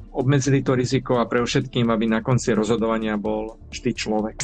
obmedzili 0.10 0.66
to 0.66 0.74
riziko 0.74 1.22
a 1.22 1.30
pre 1.30 1.46
všetkým, 1.46 1.94
aby 1.94 2.10
na 2.10 2.26
konci 2.26 2.58
rozhodovania 2.58 3.14
bol 3.22 3.62
vždy 3.70 3.92
človek. 3.94 4.42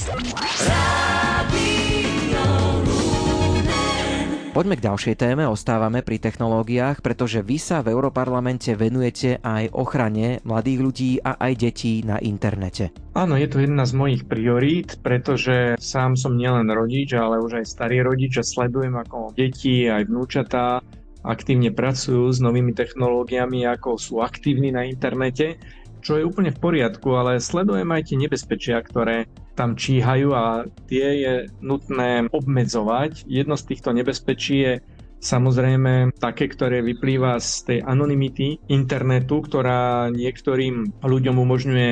Poďme 4.57 4.73
k 4.73 4.89
ďalšej 4.89 5.21
téme, 5.21 5.45
ostávame 5.45 6.01
pri 6.01 6.17
technológiách, 6.17 7.05
pretože 7.05 7.45
vy 7.45 7.61
sa 7.61 7.85
v 7.85 7.93
Europarlamente 7.93 8.73
venujete 8.73 9.37
aj 9.45 9.69
ochrane 9.69 10.41
mladých 10.49 10.79
ľudí 10.81 11.11
a 11.21 11.37
aj 11.37 11.53
detí 11.61 12.01
na 12.01 12.17
internete. 12.17 12.89
Áno, 13.13 13.37
je 13.37 13.45
to 13.53 13.61
jedna 13.61 13.85
z 13.85 13.93
mojich 13.93 14.25
priorít, 14.25 14.97
pretože 15.05 15.77
sám 15.77 16.17
som 16.17 16.33
nielen 16.33 16.65
rodič, 16.73 17.13
ale 17.13 17.37
už 17.37 17.61
aj 17.61 17.69
starý 17.69 18.01
rodič 18.01 18.41
a 18.41 18.43
sledujem, 18.49 18.97
ako 18.97 19.29
deti 19.37 19.85
aj 19.85 20.09
vnúčatá 20.09 20.81
aktívne 21.21 21.69
pracujú 21.69 22.25
s 22.33 22.41
novými 22.41 22.73
technológiami, 22.73 23.61
ako 23.69 24.01
sú 24.01 24.25
aktívni 24.25 24.73
na 24.73 24.89
internete, 24.89 25.61
čo 26.01 26.17
je 26.17 26.25
úplne 26.25 26.49
v 26.49 26.57
poriadku, 26.57 27.13
ale 27.13 27.37
sledujem 27.37 27.93
aj 27.93 28.09
tie 28.09 28.17
nebezpečia, 28.25 28.81
ktoré 28.81 29.29
tam 29.57 29.73
číhajú 29.73 30.29
a 30.37 30.69
tie 30.85 31.07
je 31.25 31.33
nutné 31.65 32.29
obmedzovať. 32.29 33.25
Jedno 33.25 33.57
z 33.57 33.73
týchto 33.73 33.89
nebezpečí 33.89 34.55
je 34.61 34.73
samozrejme 35.17 36.13
také, 36.21 36.45
ktoré 36.45 36.85
vyplýva 36.85 37.41
z 37.41 37.49
tej 37.65 37.79
anonymity 37.81 38.61
internetu, 38.69 39.41
ktorá 39.41 40.13
niektorým 40.13 41.01
ľuďom 41.01 41.35
umožňuje 41.41 41.91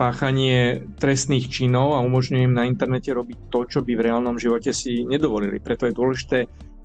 páchanie 0.00 0.88
trestných 0.96 1.52
činov 1.52 1.94
a 1.94 2.02
umožňuje 2.02 2.48
im 2.48 2.56
na 2.56 2.64
internete 2.64 3.12
robiť 3.12 3.52
to, 3.52 3.68
čo 3.68 3.78
by 3.84 3.92
v 3.92 4.04
reálnom 4.08 4.40
živote 4.40 4.72
si 4.72 5.04
nedovolili. 5.04 5.60
Preto 5.60 5.84
je 5.84 5.94
dôležité 5.94 6.38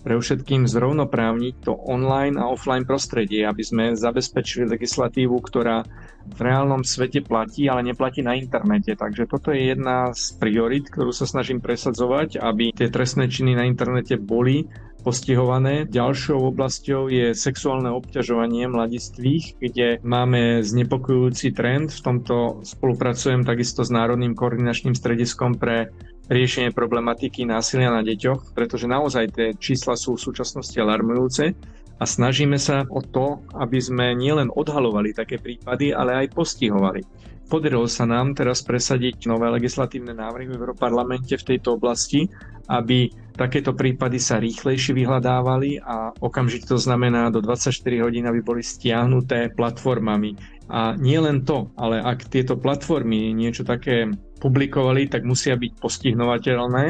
pre 0.08 0.15
všetkým 0.15 0.72
zrovnoprávniť 0.72 1.67
to 1.67 1.76
online 1.76 2.39
a 2.39 2.48
offline 2.48 2.88
prostredie, 2.88 3.43
aby 3.43 3.60
sme 3.60 3.91
zabezpečili 3.91 4.63
legislatívu, 4.63 5.36
ktorá 5.36 5.84
v 6.32 6.39
reálnom 6.39 6.88
svete 6.88 7.28
platí, 7.28 7.67
ale 7.67 7.84
neplatí 7.84 8.24
na 8.24 8.39
internete. 8.39 8.96
Takže 8.96 9.28
toto 9.28 9.52
je 9.52 9.76
jedna 9.76 10.15
z 10.15 10.32
priorit, 10.39 10.88
ktorú 10.88 11.12
sa 11.12 11.28
snažím 11.28 11.60
presadzovať, 11.60 12.39
aby 12.39 12.72
tie 12.72 12.88
trestné 12.88 13.28
činy 13.28 13.60
na 13.60 13.67
internete 13.67 14.15
boli 14.15 14.72
postihované. 15.04 15.84
Ďalšou 15.88 16.56
oblasťou 16.56 17.12
je 17.12 17.36
sexuálne 17.36 17.91
obťažovanie 17.91 18.67
mladistvých, 18.67 19.60
kde 19.60 19.88
máme 20.08 20.63
znepokojujúci 20.63 21.52
trend. 21.52 21.91
V 21.91 22.04
tomto 22.04 22.63
spolupracujem 22.63 23.43
takisto 23.43 23.84
s 23.84 23.91
Národným 23.91 24.36
koordinačným 24.36 24.96
strediskom 24.96 25.60
pre 25.60 25.91
riešenie 26.28 26.76
problematiky 26.76 27.48
násilia 27.48 27.92
na 27.92 28.04
deťoch, 28.04 28.52
pretože 28.52 28.88
naozaj 28.88 29.32
tie 29.32 29.48
čísla 29.56 29.96
sú 29.96 30.20
v 30.20 30.26
súčasnosti 30.28 30.76
alarmujúce 30.76 31.56
a 31.98 32.04
snažíme 32.06 32.62
sa 32.62 32.86
o 32.88 33.02
to, 33.02 33.42
aby 33.58 33.82
sme 33.82 34.13
nielen 34.13 34.54
odhalovali 34.54 35.16
také 35.18 35.42
prípady, 35.42 35.96
ale 35.96 36.26
aj 36.26 36.36
postihovali. 36.36 37.02
Podarilo 37.48 37.88
sa 37.88 38.04
nám 38.04 38.36
teraz 38.36 38.60
presadiť 38.60 39.24
nové 39.32 39.48
legislatívne 39.48 40.12
návrhy 40.12 40.52
v 40.52 40.60
Európarlamente 40.60 41.40
v 41.40 41.48
tejto 41.56 41.80
oblasti, 41.80 42.28
aby 42.68 43.08
takéto 43.40 43.72
prípady 43.72 44.20
sa 44.20 44.36
rýchlejšie 44.44 44.92
vyhľadávali 44.92 45.80
a 45.80 46.12
okamžite 46.20 46.68
to 46.68 46.76
znamená 46.76 47.32
do 47.32 47.40
24 47.40 47.72
hodín, 48.04 48.28
aby 48.28 48.44
boli 48.44 48.60
stiahnuté 48.60 49.56
platformami. 49.56 50.36
A 50.68 51.00
nie 51.00 51.16
len 51.24 51.48
to, 51.48 51.72
ale 51.80 52.04
ak 52.04 52.28
tieto 52.28 52.60
platformy 52.60 53.32
niečo 53.32 53.63
také 53.63 54.12
publikovali, 54.39 55.10
tak 55.10 55.26
musia 55.26 55.58
byť 55.58 55.71
postihnovateľné 55.82 56.86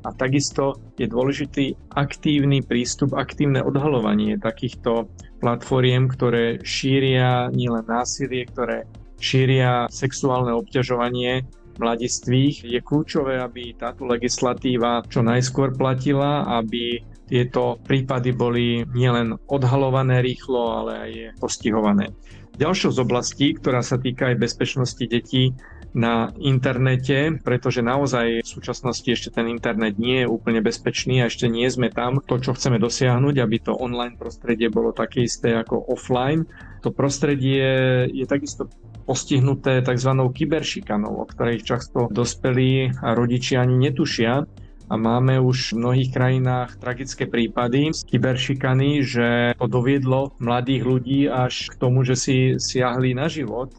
a 0.00 0.08
takisto 0.16 0.80
je 0.96 1.04
dôležitý 1.04 1.76
aktívny 1.92 2.64
prístup, 2.64 3.12
aktívne 3.12 3.60
odhalovanie 3.60 4.40
takýchto 4.40 5.12
platformiem, 5.44 6.08
ktoré 6.08 6.64
šíria 6.64 7.52
nielen 7.52 7.84
násilie, 7.84 8.48
ktoré 8.48 8.88
šíria 9.20 9.84
sexuálne 9.92 10.56
obťažovanie 10.56 11.44
mladistvých. 11.76 12.64
Je 12.64 12.80
kľúčové, 12.80 13.40
aby 13.40 13.76
táto 13.76 14.08
legislatíva 14.08 15.04
čo 15.08 15.20
najskôr 15.20 15.76
platila, 15.76 16.48
aby 16.48 17.04
tieto 17.28 17.78
prípady 17.84 18.32
boli 18.32 18.82
nielen 18.96 19.36
odhalované 19.46 20.24
rýchlo, 20.24 20.82
ale 20.82 20.92
aj 20.96 21.12
postihované. 21.38 22.10
Ďalšou 22.56 22.90
z 22.92 22.98
oblastí, 23.00 23.46
ktorá 23.56 23.80
sa 23.80 23.96
týka 23.96 24.32
aj 24.32 24.42
bezpečnosti 24.42 25.04
detí, 25.06 25.56
na 25.94 26.30
internete, 26.38 27.42
pretože 27.42 27.82
naozaj 27.82 28.46
v 28.46 28.48
súčasnosti 28.48 29.06
ešte 29.06 29.34
ten 29.34 29.50
internet 29.50 29.98
nie 29.98 30.22
je 30.22 30.30
úplne 30.30 30.62
bezpečný 30.62 31.22
a 31.22 31.28
ešte 31.28 31.50
nie 31.50 31.66
sme 31.66 31.90
tam. 31.90 32.22
To, 32.22 32.38
čo 32.38 32.54
chceme 32.54 32.78
dosiahnuť, 32.78 33.34
aby 33.42 33.56
to 33.58 33.74
online 33.74 34.14
prostredie 34.14 34.70
bolo 34.70 34.94
také 34.94 35.26
isté 35.26 35.54
ako 35.58 35.90
offline. 35.90 36.46
To 36.86 36.94
prostredie 36.94 37.66
je 38.10 38.24
takisto 38.24 38.70
postihnuté 39.02 39.82
tzv. 39.82 40.10
kyberšikanou, 40.14 41.18
o 41.18 41.26
ktorej 41.26 41.66
často 41.66 42.06
dospelí 42.06 42.94
a 43.02 43.18
rodičia 43.18 43.66
ani 43.66 43.90
netušia 43.90 44.46
a 44.90 44.94
máme 44.98 45.38
už 45.38 45.74
v 45.74 45.78
mnohých 45.82 46.10
krajinách 46.10 46.82
tragické 46.82 47.30
prípady 47.30 47.94
z 47.94 48.02
kyberšikany, 48.10 49.02
že 49.06 49.54
to 49.54 49.66
doviedlo 49.70 50.34
mladých 50.42 50.82
ľudí 50.82 51.20
až 51.30 51.70
k 51.70 51.74
tomu, 51.78 52.02
že 52.02 52.18
si 52.18 52.36
siahli 52.58 53.14
na 53.14 53.30
život 53.30 53.70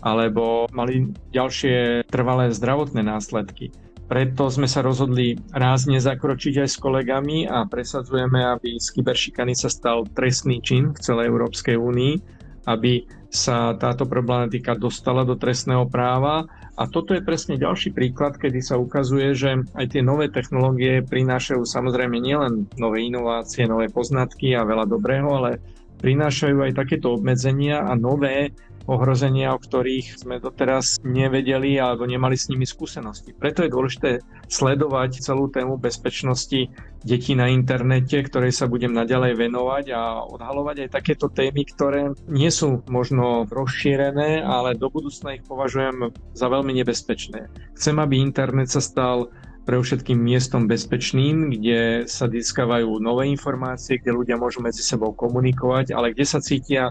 alebo 0.00 0.68
mali 0.72 1.12
ďalšie 1.32 2.08
trvalé 2.08 2.52
zdravotné 2.52 3.04
následky. 3.04 3.72
Preto 4.10 4.50
sme 4.50 4.66
sa 4.66 4.82
rozhodli 4.82 5.38
rázne 5.54 6.02
zakročiť 6.02 6.66
aj 6.66 6.68
s 6.68 6.82
kolegami 6.82 7.46
a 7.46 7.62
presadzujeme, 7.62 8.42
aby 8.42 8.74
z 8.74 8.98
kyberšikany 8.98 9.54
sa 9.54 9.70
stal 9.70 10.02
trestný 10.02 10.58
čin 10.58 10.90
v 10.90 10.98
celej 10.98 11.30
Európskej 11.30 11.78
únii, 11.78 12.14
aby 12.66 13.06
sa 13.30 13.78
táto 13.78 14.10
problematika 14.10 14.74
dostala 14.74 15.22
do 15.22 15.38
trestného 15.38 15.86
práva. 15.86 16.42
A 16.74 16.90
toto 16.90 17.14
je 17.14 17.22
presne 17.22 17.54
ďalší 17.54 17.94
príklad, 17.94 18.34
kedy 18.34 18.58
sa 18.58 18.82
ukazuje, 18.82 19.30
že 19.30 19.62
aj 19.78 19.94
tie 19.94 20.02
nové 20.02 20.26
technológie 20.26 21.06
prinášajú 21.06 21.62
samozrejme 21.62 22.18
nielen 22.18 22.66
nové 22.82 23.06
inovácie, 23.06 23.70
nové 23.70 23.86
poznatky 23.86 24.58
a 24.58 24.66
veľa 24.66 24.90
dobrého, 24.90 25.30
ale 25.30 25.62
prinášajú 26.02 26.66
aj 26.66 26.72
takéto 26.74 27.14
obmedzenia 27.14 27.86
a 27.86 27.94
nové 27.94 28.50
ohrozenia, 28.88 29.52
o 29.52 29.60
ktorých 29.60 30.20
sme 30.20 30.40
doteraz 30.40 31.00
nevedeli 31.04 31.76
alebo 31.76 32.08
nemali 32.08 32.36
s 32.36 32.48
nimi 32.48 32.64
skúsenosti. 32.64 33.36
Preto 33.36 33.64
je 33.64 33.72
dôležité 33.72 34.10
sledovať 34.48 35.20
celú 35.20 35.48
tému 35.52 35.76
bezpečnosti 35.76 36.70
detí 37.00 37.32
na 37.32 37.48
internete, 37.48 38.20
ktorej 38.20 38.52
sa 38.52 38.68
budem 38.68 38.92
naďalej 38.92 39.36
venovať 39.36 39.84
a 39.96 40.20
odhalovať 40.28 40.86
aj 40.86 40.94
takéto 40.94 41.32
témy, 41.32 41.64
ktoré 41.64 42.12
nie 42.28 42.52
sú 42.52 42.84
možno 42.92 43.48
rozšírené, 43.48 44.44
ale 44.44 44.76
do 44.76 44.92
budúcna 44.92 45.40
ich 45.40 45.44
považujem 45.48 46.12
za 46.36 46.46
veľmi 46.52 46.76
nebezpečné. 46.76 47.48
Chcem, 47.76 47.96
aby 47.96 48.20
internet 48.20 48.68
sa 48.68 48.84
stal 48.84 49.32
pre 49.70 49.76
všetkým 49.78 50.18
miestom 50.18 50.66
bezpečným, 50.66 51.52
kde 51.52 52.08
sa 52.08 52.26
získavajú 52.26 52.98
nové 52.98 53.30
informácie, 53.30 54.00
kde 54.00 54.16
ľudia 54.16 54.36
môžu 54.40 54.64
medzi 54.64 54.82
sebou 54.82 55.14
komunikovať, 55.14 55.94
ale 55.94 56.10
kde 56.10 56.26
sa 56.26 56.42
cítia 56.42 56.90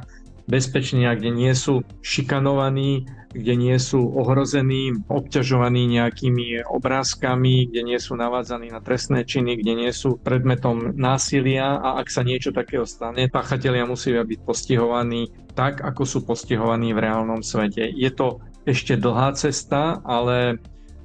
bezpečne 0.50 1.06
a 1.06 1.14
kde 1.14 1.30
nie 1.30 1.54
sú 1.54 1.86
šikanovaní, 2.02 3.06
kde 3.30 3.54
nie 3.54 3.78
sú 3.78 4.02
ohrození, 4.18 4.98
obťažovaní 5.06 5.86
nejakými 5.86 6.66
obrázkami, 6.66 7.70
kde 7.70 7.82
nie 7.86 8.00
sú 8.02 8.18
navádzaní 8.18 8.74
na 8.74 8.82
trestné 8.82 9.22
činy, 9.22 9.62
kde 9.62 9.86
nie 9.86 9.92
sú 9.94 10.18
predmetom 10.18 10.98
násilia 10.98 11.78
a 11.78 12.02
ak 12.02 12.10
sa 12.10 12.26
niečo 12.26 12.50
takého 12.50 12.90
stane, 12.90 13.30
páchatelia 13.30 13.86
musia 13.86 14.26
byť 14.26 14.40
postihovaní 14.42 15.30
tak, 15.54 15.86
ako 15.86 16.02
sú 16.10 16.20
postihovaní 16.26 16.90
v 16.98 17.06
reálnom 17.06 17.46
svete. 17.46 17.86
Je 17.94 18.10
to 18.10 18.42
ešte 18.66 18.98
dlhá 18.98 19.38
cesta, 19.38 20.02
ale 20.02 20.58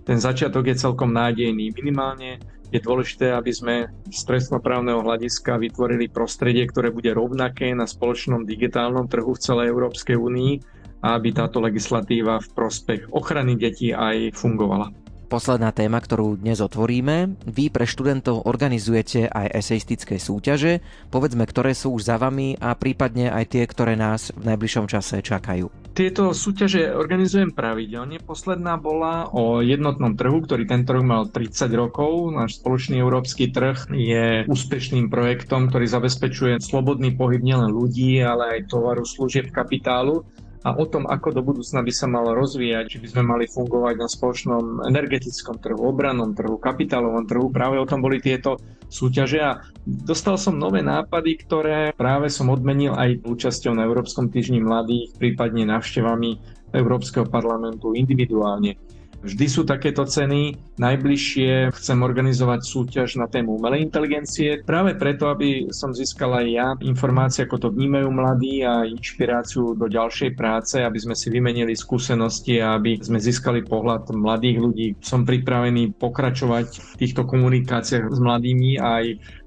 ten 0.08 0.16
začiatok 0.16 0.68
je 0.68 0.76
celkom 0.80 1.12
nádejný. 1.12 1.72
Minimálne 1.76 2.40
je 2.74 2.82
dôležité, 2.82 3.30
aby 3.30 3.54
sme 3.54 3.74
z 4.10 4.20
trestnoprávneho 4.26 4.98
hľadiska 5.06 5.62
vytvorili 5.62 6.10
prostredie, 6.10 6.66
ktoré 6.66 6.90
bude 6.90 7.14
rovnaké 7.14 7.70
na 7.70 7.86
spoločnom 7.86 8.42
digitálnom 8.42 9.06
trhu 9.06 9.30
v 9.30 9.42
celej 9.42 9.70
Európskej 9.70 10.18
únii 10.18 10.52
a 11.06 11.14
aby 11.14 11.30
táto 11.30 11.62
legislatíva 11.62 12.42
v 12.42 12.48
prospech 12.50 13.14
ochrany 13.14 13.54
detí 13.54 13.94
aj 13.94 14.34
fungovala. 14.34 15.03
Posledná 15.34 15.74
téma, 15.74 15.98
ktorú 15.98 16.38
dnes 16.38 16.62
otvoríme. 16.62 17.34
Vy 17.42 17.74
pre 17.74 17.90
študentov 17.90 18.46
organizujete 18.46 19.26
aj 19.26 19.66
eseistické 19.66 20.22
súťaže. 20.22 20.78
Povedzme, 21.10 21.42
ktoré 21.42 21.74
sú 21.74 21.98
už 21.98 22.06
za 22.06 22.22
vami 22.22 22.54
a 22.62 22.70
prípadne 22.78 23.34
aj 23.34 23.50
tie, 23.50 23.66
ktoré 23.66 23.98
nás 23.98 24.30
v 24.30 24.54
najbližšom 24.54 24.86
čase 24.86 25.26
čakajú. 25.26 25.74
Tieto 25.90 26.30
súťaže 26.30 26.86
organizujem 26.94 27.50
pravidelne. 27.50 28.22
Posledná 28.22 28.78
bola 28.78 29.26
o 29.34 29.58
jednotnom 29.58 30.14
trhu, 30.14 30.38
ktorý 30.38 30.70
tento 30.70 30.94
rok 30.94 31.02
mal 31.02 31.26
30 31.26 31.66
rokov. 31.74 32.30
Náš 32.30 32.62
spoločný 32.62 33.02
európsky 33.02 33.50
trh 33.50 33.90
je 33.90 34.46
úspešným 34.46 35.10
projektom, 35.10 35.66
ktorý 35.66 35.90
zabezpečuje 35.90 36.62
slobodný 36.62 37.10
pohyb 37.18 37.42
nielen 37.42 37.74
ľudí, 37.74 38.22
ale 38.22 38.62
aj 38.62 38.70
tovaru, 38.70 39.02
služieb, 39.02 39.50
kapitálu 39.50 40.22
a 40.64 40.72
o 40.72 40.84
tom, 40.88 41.04
ako 41.04 41.28
do 41.36 41.44
budúcna 41.44 41.84
by 41.84 41.92
sa 41.92 42.08
mal 42.08 42.24
rozvíjať, 42.32 42.84
či 42.88 42.96
by 42.96 43.08
sme 43.12 43.22
mali 43.36 43.44
fungovať 43.44 43.94
na 44.00 44.08
spoločnom 44.08 44.88
energetickom 44.88 45.60
trhu, 45.60 45.76
obrannom 45.76 46.32
trhu, 46.32 46.56
kapitálovom 46.56 47.28
trhu. 47.28 47.52
Práve 47.52 47.76
o 47.76 47.84
tom 47.84 48.00
boli 48.00 48.16
tieto 48.24 48.56
súťaže 48.88 49.44
a 49.44 49.60
dostal 49.84 50.40
som 50.40 50.56
nové 50.56 50.80
nápady, 50.80 51.36
ktoré 51.44 51.92
práve 51.92 52.32
som 52.32 52.48
odmenil 52.48 52.96
aj 52.96 53.28
účasťou 53.28 53.76
na 53.76 53.84
Európskom 53.84 54.32
týždni 54.32 54.64
mladých, 54.64 55.12
prípadne 55.20 55.68
návštevami 55.68 56.40
Európskeho 56.72 57.28
parlamentu 57.28 57.92
individuálne. 57.92 58.80
Vždy 59.24 59.46
sú 59.48 59.64
takéto 59.64 60.04
ceny. 60.04 60.60
Najbližšie 60.76 61.72
chcem 61.72 61.98
organizovať 62.04 62.60
súťaž 62.60 63.16
na 63.16 63.24
tému 63.24 63.56
umelej 63.56 63.88
inteligencie, 63.88 64.60
práve 64.60 65.00
preto, 65.00 65.32
aby 65.32 65.72
som 65.72 65.96
získal 65.96 66.44
aj 66.44 66.46
ja 66.52 66.68
informácie, 66.84 67.48
ako 67.48 67.56
to 67.56 67.68
vnímajú 67.72 68.12
mladí 68.12 68.60
a 68.60 68.84
inšpiráciu 68.84 69.72
do 69.72 69.88
ďalšej 69.88 70.36
práce, 70.36 70.76
aby 70.84 70.98
sme 71.00 71.16
si 71.16 71.32
vymenili 71.32 71.72
skúsenosti 71.72 72.60
a 72.60 72.76
aby 72.76 73.00
sme 73.00 73.16
získali 73.16 73.64
pohľad 73.64 74.12
mladých 74.12 74.58
ľudí. 74.60 74.88
Som 75.00 75.24
pripravený 75.24 75.96
pokračovať 75.96 76.68
v 76.76 76.92
týchto 77.00 77.24
komunikáciách 77.24 78.12
s 78.12 78.18
mladými 78.20 78.76
aj 78.76 79.04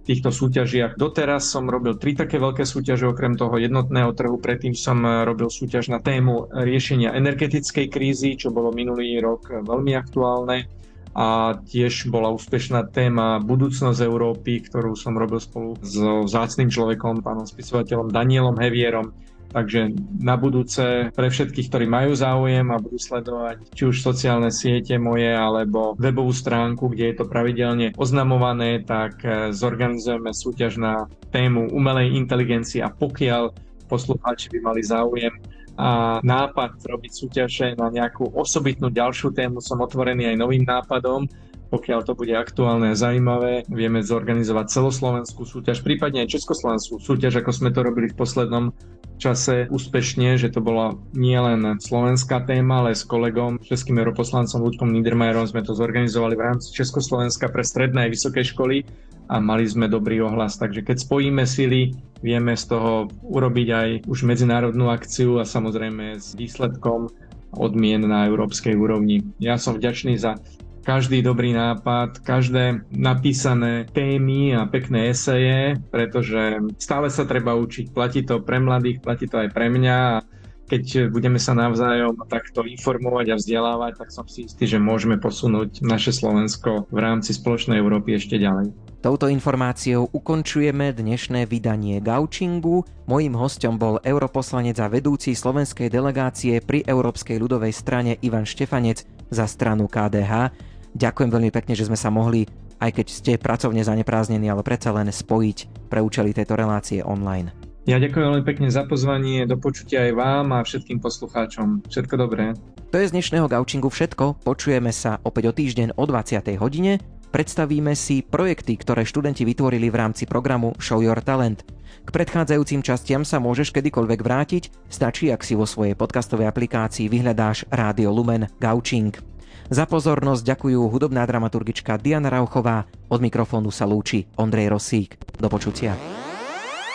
týchto 0.08 0.32
súťažiach. 0.32 0.95
Doteraz 0.95 1.51
som 1.51 1.68
robil 1.68 1.99
tri 1.99 2.16
také 2.16 2.39
veľké 2.39 2.64
súťaže, 2.64 3.12
okrem 3.12 3.36
toho 3.36 3.60
jednotného 3.60 4.16
trhu. 4.16 4.39
Predtým 4.39 4.72
som 4.72 5.03
robil 5.03 5.51
súťaž 5.51 5.91
na 5.91 5.99
tému 5.99 6.47
riešenia 6.55 7.12
energetickej 7.12 7.91
krízy, 7.91 8.39
čo 8.39 8.55
bolo 8.55 8.72
minulý 8.72 9.20
rok 9.20 9.51
veľmi 9.51 9.91
aktuálne 9.99 10.72
a 11.18 11.58
tiež 11.58 12.14
bola 12.14 12.30
úspešná 12.30 12.93
téma 12.93 13.41
budúcnosť 13.41 14.05
Európy, 14.05 14.70
ktorú 14.70 14.93
som 14.93 15.18
robil 15.18 15.41
spolu 15.41 15.74
so 15.82 16.24
vzácným 16.24 16.70
človekom, 16.70 17.26
pánom 17.26 17.49
spisovateľom 17.49 18.14
Danielom 18.14 18.53
Hevierom 18.62 19.12
Takže 19.48 19.95
na 20.20 20.36
budúce 20.36 21.08
pre 21.16 21.28
všetkých, 21.32 21.68
ktorí 21.72 21.86
majú 21.88 22.12
záujem 22.14 22.68
a 22.68 22.82
budú 22.84 23.00
sledovať 23.00 23.64
či 23.72 23.84
už 23.88 24.04
sociálne 24.04 24.52
siete 24.52 25.00
moje 25.00 25.32
alebo 25.32 25.95
webovú 25.95 26.36
stránku, 26.36 26.91
kde 26.91 27.12
je 27.12 27.16
to 27.24 27.26
pravidelne 27.26 27.95
oznamované, 27.95 28.84
tak 28.84 29.24
eh, 29.24 29.56
zorganizujeme 29.56 30.36
súťaž 30.36 30.78
na 30.78 31.08
tému 31.32 31.72
umelej 31.72 32.20
inteligencie 32.20 32.84
a 32.84 32.91
pokiaľ 32.91 33.56
poslucháči 33.88 34.52
by 34.52 34.60
mali 34.60 34.82
záujem 34.84 35.32
a 35.78 36.18
nápad 36.26 36.82
robiť 36.89 37.12
súťaže 37.14 37.68
na 37.78 37.93
nejakú 37.93 38.34
osobitnú 38.34 38.89
ďalšiu 38.89 39.30
tému, 39.30 39.62
som 39.62 39.78
otvorený 39.80 40.34
aj 40.34 40.41
novým 40.41 40.66
nápadom, 40.66 41.30
pokiaľ 41.70 42.00
to 42.02 42.18
bude 42.18 42.34
aktuálne 42.34 42.91
a 42.91 42.98
zaujímavé, 42.98 43.68
vieme 43.70 44.02
zorganizovať 44.02 44.74
celoslovenskú 44.74 45.45
súťaž, 45.45 45.86
prípadne 45.86 46.26
aj 46.26 46.34
československú 46.34 46.98
súťaž, 46.98 47.43
ako 47.43 47.52
sme 47.54 47.70
to 47.70 47.86
robili 47.86 48.10
v 48.10 48.18
poslednom 48.18 48.74
čase 49.18 49.65
úspešne, 49.68 50.38
že 50.38 50.53
to 50.53 50.61
bola 50.61 50.95
nielen 51.18 51.82
slovenská 51.82 52.45
téma, 52.45 52.86
ale 52.86 52.93
s 52.93 53.03
kolegom, 53.03 53.59
českým 53.59 53.97
europoslancom 53.99 54.61
Ľudkom 54.61 54.93
Niedermayerom 54.93 55.49
sme 55.49 55.65
to 55.65 55.74
zorganizovali 55.74 56.38
v 56.38 56.45
rámci 56.45 56.72
Československa 56.72 57.49
pre 57.49 57.65
stredné 57.65 58.07
aj 58.07 58.13
vysoké 58.13 58.41
školy 58.45 58.86
a 59.28 59.41
mali 59.43 59.68
sme 59.68 59.91
dobrý 59.91 60.24
ohlas. 60.24 60.55
Takže 60.55 60.86
keď 60.88 60.97
spojíme 61.03 61.43
sily, 61.43 61.91
vieme 62.24 62.55
z 62.55 62.72
toho 62.72 63.11
urobiť 63.28 63.68
aj 63.74 63.89
už 64.07 64.24
medzinárodnú 64.24 64.88
akciu 64.88 65.41
a 65.41 65.43
samozrejme 65.43 66.15
s 66.15 66.38
výsledkom 66.38 67.11
odmien 67.57 68.03
na 68.05 68.30
európskej 68.30 68.78
úrovni. 68.78 69.26
Ja 69.41 69.59
som 69.59 69.76
vďačný 69.76 70.15
za 70.15 70.39
každý 70.88 71.20
dobrý 71.20 71.52
nápad, 71.52 72.24
každé 72.24 72.88
napísané 72.96 73.92
témy 73.92 74.56
a 74.56 74.64
pekné 74.72 75.12
eseje, 75.12 75.76
pretože 75.92 76.64
stále 76.80 77.12
sa 77.12 77.28
treba 77.28 77.60
učiť. 77.60 77.92
Platí 77.92 78.24
to 78.24 78.40
pre 78.40 78.64
mladých, 78.64 79.04
platí 79.04 79.28
to 79.28 79.36
aj 79.36 79.52
pre 79.52 79.68
mňa 79.68 79.98
a 80.00 80.24
keď 80.68 81.12
budeme 81.12 81.40
sa 81.40 81.56
navzájom 81.56 82.28
takto 82.28 82.68
informovať 82.68 83.32
a 83.32 83.40
vzdelávať, 83.40 84.04
tak 84.04 84.10
som 84.12 84.28
si 84.28 84.48
istý, 84.48 84.68
že 84.68 84.80
môžeme 84.80 85.16
posunúť 85.16 85.80
naše 85.84 86.12
Slovensko 86.12 86.92
v 86.92 87.00
rámci 87.00 87.32
spoločnej 87.36 87.80
Európy 87.80 88.20
ešte 88.20 88.36
ďalej. 88.36 88.76
Touto 89.00 89.32
informáciou 89.32 90.12
ukončujeme 90.12 90.92
dnešné 90.92 91.48
vydanie 91.48 92.04
Gaučingu. 92.04 92.84
Mojím 93.08 93.40
hostom 93.40 93.80
bol 93.80 94.04
europoslanec 94.04 94.76
a 94.84 94.92
vedúci 94.92 95.32
slovenskej 95.32 95.88
delegácie 95.88 96.60
pri 96.60 96.84
Európskej 96.84 97.40
ľudovej 97.40 97.72
strane 97.72 98.20
Ivan 98.20 98.44
Štefanec 98.44 99.08
za 99.32 99.48
stranu 99.48 99.88
KDH. 99.88 100.52
Ďakujem 100.96 101.30
veľmi 101.34 101.52
pekne, 101.52 101.74
že 101.76 101.90
sme 101.90 102.00
sa 102.00 102.08
mohli, 102.08 102.48
aj 102.80 103.02
keď 103.02 103.08
ste 103.10 103.32
pracovne 103.42 103.84
zanepráznení, 103.84 104.48
ale 104.48 104.64
predsa 104.64 104.94
len 104.94 105.10
spojiť 105.10 105.90
pre 105.92 106.00
účely 106.00 106.32
tejto 106.32 106.56
relácie 106.56 107.04
online. 107.04 107.52
Ja 107.88 108.04
ďakujem 108.04 108.20
veľmi 108.20 108.44
pekne 108.44 108.68
za 108.68 108.84
pozvanie, 108.84 109.48
do 109.48 109.56
počutia 109.56 110.04
aj 110.08 110.14
vám 110.20 110.48
a 110.52 110.60
všetkým 110.60 111.00
poslucháčom. 111.00 111.88
Všetko 111.88 112.16
dobré. 112.20 112.52
To 112.92 113.00
je 113.00 113.08
z 113.08 113.16
dnešného 113.16 113.48
gaučingu 113.48 113.88
všetko. 113.88 114.44
Počujeme 114.44 114.92
sa 114.92 115.24
opäť 115.24 115.52
o 115.52 115.54
týždeň 115.56 115.96
o 115.96 116.04
20. 116.04 116.60
hodine. 116.60 117.00
Predstavíme 117.32 117.96
si 117.96 118.24
projekty, 118.24 118.76
ktoré 118.80 119.08
študenti 119.08 119.48
vytvorili 119.48 119.88
v 119.88 120.00
rámci 120.04 120.28
programu 120.28 120.76
Show 120.80 121.00
Your 121.00 121.20
Talent. 121.24 121.64
K 122.04 122.10
predchádzajúcim 122.12 122.84
častiam 122.84 123.24
sa 123.28 123.40
môžeš 123.40 123.72
kedykoľvek 123.76 124.20
vrátiť, 124.20 124.64
stačí, 124.92 125.32
ak 125.32 125.44
si 125.44 125.56
vo 125.56 125.68
svojej 125.68 125.96
podcastovej 125.96 126.48
aplikácii 126.48 127.12
vyhľadáš 127.12 127.68
Rádio 127.72 128.12
Lumen 128.12 128.48
Gaučing. 128.60 129.37
Za 129.68 129.84
pozornosť 129.84 130.47
ďakujú 130.47 130.80
hudobná 130.88 131.28
dramaturgička 131.28 131.99
Diana 131.99 132.32
Rauchová, 132.32 132.88
od 133.11 133.20
mikrofónu 133.20 133.68
sa 133.68 133.84
lúči 133.84 134.24
Ondrej 134.39 134.72
Rosík. 134.72 135.20
Do 135.38 135.51
počutia. 135.51 135.95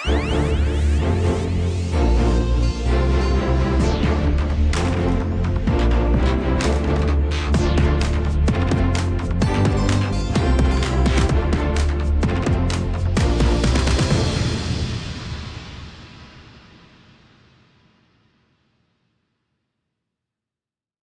thank 0.03 0.35
you 0.35 0.42